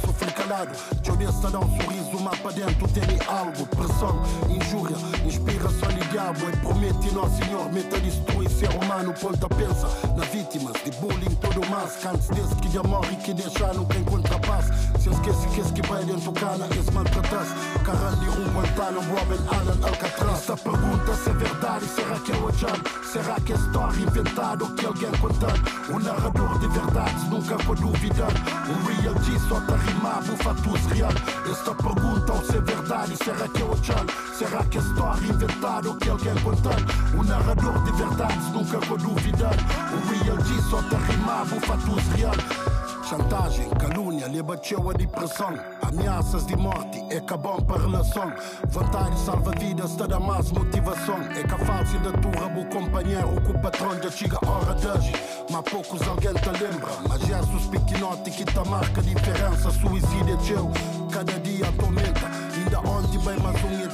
[0.48, 0.72] calado.
[1.10, 3.66] Honesta dá um sorriso, mas pra dentro tem algo.
[3.66, 6.48] Pressão, injúria, inspiração de diabo.
[6.48, 9.12] E promete nosso Senhor, meta destrui ser humano.
[9.20, 11.96] Ponta pensa na vítimas de bullying, tudo mais.
[11.96, 14.66] Cantos desse que já morre, que deixa nunca encontra paz.
[15.00, 17.48] Se esquece que esse que vai dentro cana, esse maltratas.
[17.84, 20.38] Caralho de um Guantánamo, Robin Allen, Alcatraz.
[20.38, 23.02] Esta pergunta se é verdade, será que é o Jan?
[23.12, 25.92] Será que é história inventada ou que alguém contando?
[25.92, 28.30] O narrador de verdades nunca pode duvidar.
[28.68, 31.12] O real G só tá rimar, fatos real.
[31.50, 34.06] Esta pergunta se é verdade, será que é o Jan?
[34.34, 37.18] Será que é história inventada ou que alguém contando?
[37.18, 39.54] O narrador de verdades nunca pode duvidar.
[39.92, 42.77] O real G só tá rimar, fatos real.
[43.08, 45.58] Chantagem, calúnia, lhe bateu a depressão.
[45.80, 48.30] Ameaças de morte é cabão para a relação.
[48.68, 51.16] Vontade salva vidas, te dá mais motivação.
[51.34, 54.74] É que a falsa da tua o companheiro, que o patrão já chega a hora
[54.74, 55.14] de agir.
[55.50, 56.92] Mas poucos alguém te lembra.
[57.08, 59.70] Mas Jesus pequenote que te marca diferença.
[59.70, 60.70] Suicídio é teu,
[61.10, 62.26] cada dia aumenta.
[62.58, 63.88] Ainda ontem bem mais um e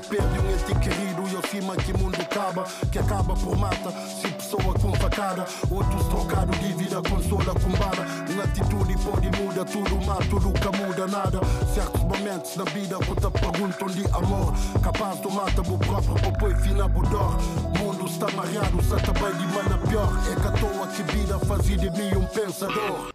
[0.00, 2.64] perdi um ente querido e eu cima que mundo acaba.
[2.90, 5.46] Que acaba por mata, se pessoa com facada.
[5.70, 8.06] Outros trocado de vida, consola com bala.
[8.30, 11.40] Uma atitude pode mudar tudo, mas tudo que muda nada.
[11.74, 14.52] Certos momentos na vida te perguntam de amor.
[14.82, 17.36] Capaz de mata o próprio popô fina budor.
[17.78, 20.08] Mundo está mareado, se também de mana pior.
[20.30, 23.12] É que à toa que vida fazia de mim um pensador.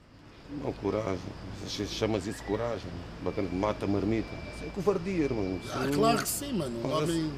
[0.64, 1.47] Não, coragem.
[1.68, 2.90] Chamas isso coragem.
[3.24, 4.30] Bacana, mata a marmita.
[4.56, 5.60] Isso é covardia, irmão.
[5.64, 6.80] Isso Ah, claro que sim, mano.
[6.84, 7.32] Um homem,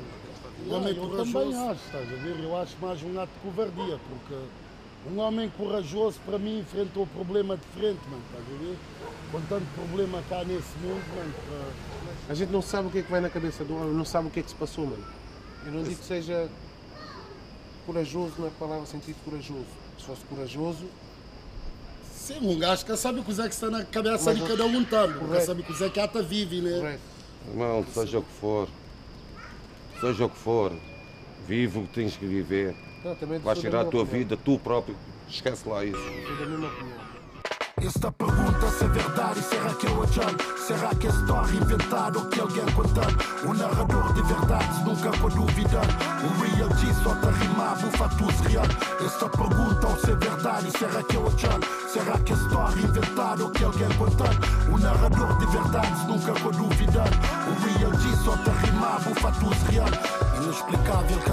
[0.67, 1.33] um homem eu corajoso.
[1.33, 2.43] também acho, estás a ver?
[2.43, 4.43] Eu acho mais um ato de covardia, porque
[5.11, 8.77] um homem corajoso para mim enfrentou o problema de frente, mano, estás a ver?
[9.31, 13.01] Com tanto problema cá nesse mundo, mano, para- A gente não sabe o que é
[13.01, 15.03] que vai na cabeça do homem, não sabe o que é que se passou, mano.
[15.65, 16.49] Eu não digo que seja
[17.85, 19.65] corajoso na palavra sentido corajoso.
[19.97, 20.85] Se fosse corajoso,
[22.29, 24.63] Sim, um gajo que sabe o que é que está na cabeça Mas de cada
[24.63, 25.13] um tanto.
[25.13, 25.45] Que Correto.
[25.47, 26.99] sabe o que é que ata vive, né?
[27.47, 28.69] Irmão, seja o que for.
[29.99, 30.71] Seja o que for.
[31.47, 32.75] Vive o que tens que viver.
[33.03, 34.19] Não, também Vais tirar a tua opinião.
[34.29, 34.95] vida, tu próprio.
[35.27, 35.97] Esquece lá isso.
[35.97, 37.08] da mesma opinião.
[37.81, 40.37] Esta pergunta se é verdade, será que é o Jan?
[40.57, 43.17] Será que é história inventada ou que alguém contando?
[43.47, 45.85] O narrador de verdades nunca pode duvidar.
[46.21, 48.65] O real G só tá rimar, fatos real.
[49.05, 51.59] Esta pergunta ou se é verdade, será que é o Jan?
[51.87, 54.73] Será que é história inventada ou que alguém contando?
[54.73, 57.09] O narrador de verdades nunca pode duvidar.
[57.47, 60.18] O real G só tá rimar, fatos real.
[60.41, 61.29] Inexplicável que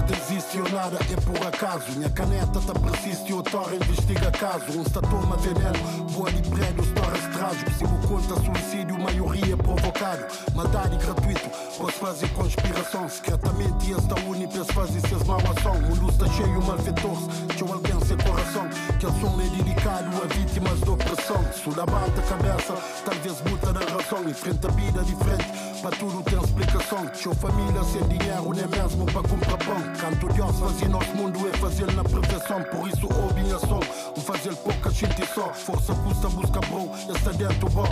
[0.73, 1.91] nada é por acaso.
[1.95, 4.77] Minha caneta tá persiste, o Tora investiga caso.
[4.77, 7.71] Um está toma veneno, boa de prédios, torres trágico.
[7.71, 10.25] Se o conta suicídio, maioria é provocado.
[10.55, 13.07] Maldade gratuito, posso fazer conspiração.
[13.07, 15.73] Secretamente, esta uni pensa fazer seus mal ação.
[15.73, 18.69] O mundo está cheio, malfeitores, deixa alguém sem coração.
[18.89, 21.45] Aquele som é dedicado a vítimas de opressão.
[21.53, 22.73] Se levanta a cabeça,
[23.05, 24.29] talvez muda na razão.
[24.29, 27.09] Enfrenta a vida diferente, para tudo tem explicação.
[27.13, 29.81] Sua família sem dinheiro, nem mesmo para comprar pão.
[29.99, 32.63] Canto Deus fazia nosso mundo é fazer na prevenção.
[32.63, 33.79] Por isso ouve a som,
[34.15, 35.53] o fazer pouca gente só.
[35.53, 37.87] Força custa, busca bro, está dentro bom.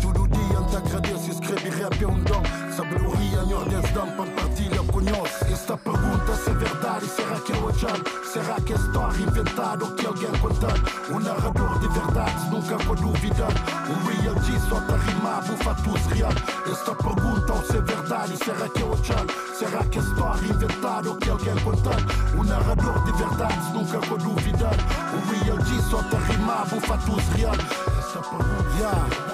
[0.00, 0.47] Todo dia
[0.78, 2.42] agradeço, escreve rap é um dom.
[2.74, 5.42] Sabedoria em ordens dão para partilha nós.
[5.50, 8.02] Esta pergunta se é verdade, será que é o Jan?
[8.24, 10.82] Será que é história inventada ou que alguém contando?
[11.10, 13.52] O narrador de verdades nunca vou duvidar.
[13.88, 16.32] O real G só tá rimar, bufatus real.
[16.70, 19.26] Esta pergunta ou se é verdade, será que é o Jan?
[19.54, 22.38] Será que é história inventada ou que alguém contando?
[22.38, 24.74] O narrador de verdades nunca vou duvidar.
[25.14, 27.54] O real G só tá rimar, bufatus real.
[27.98, 29.27] Esta pergunta, yeah.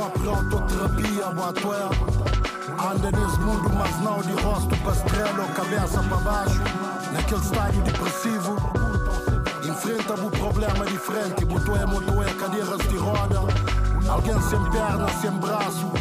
[0.00, 1.90] Próprio autoterapia, boatoé.
[2.90, 6.60] Anda nesse mundo, mas não de rosto para estrela ou cabeça para baixo.
[7.12, 8.56] Naquele estádio depressivo,
[9.62, 11.44] enfrenta o problema diferente.
[11.44, 13.40] Botoé, motoé, cadeiras de roda.
[14.08, 15.92] Alguém sem perna, sem braço.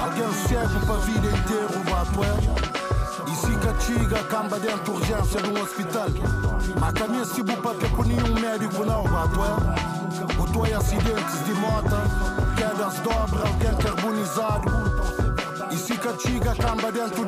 [0.00, 2.34] Alguém cego para a vida inteira, boatoé.
[3.28, 6.08] E se castiga, camba dentro de urgência de um hospital.
[6.80, 9.54] Mas caminha se bupa que com nenhum médico não, boatoé.
[10.36, 12.35] Botoé, acidentes de moto,
[12.86, 14.70] quedas dobra, alguém carbonizado.
[15.72, 15.96] E se
[16.54, 17.24] camba dentro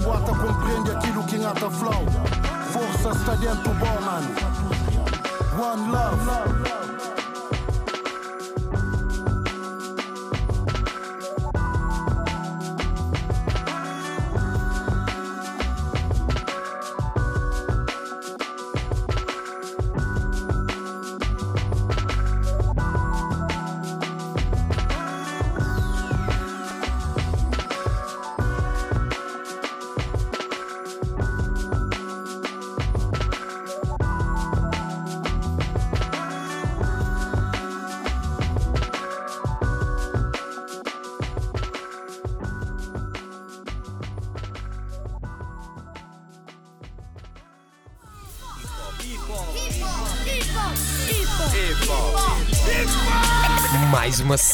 [0.00, 1.38] bota compreende aquilo que
[1.70, 2.04] flow.
[2.72, 4.28] Força está dentro bom, mano.
[5.56, 6.89] One love.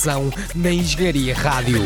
[0.07, 1.83] Sessão na Engenharia Rádio.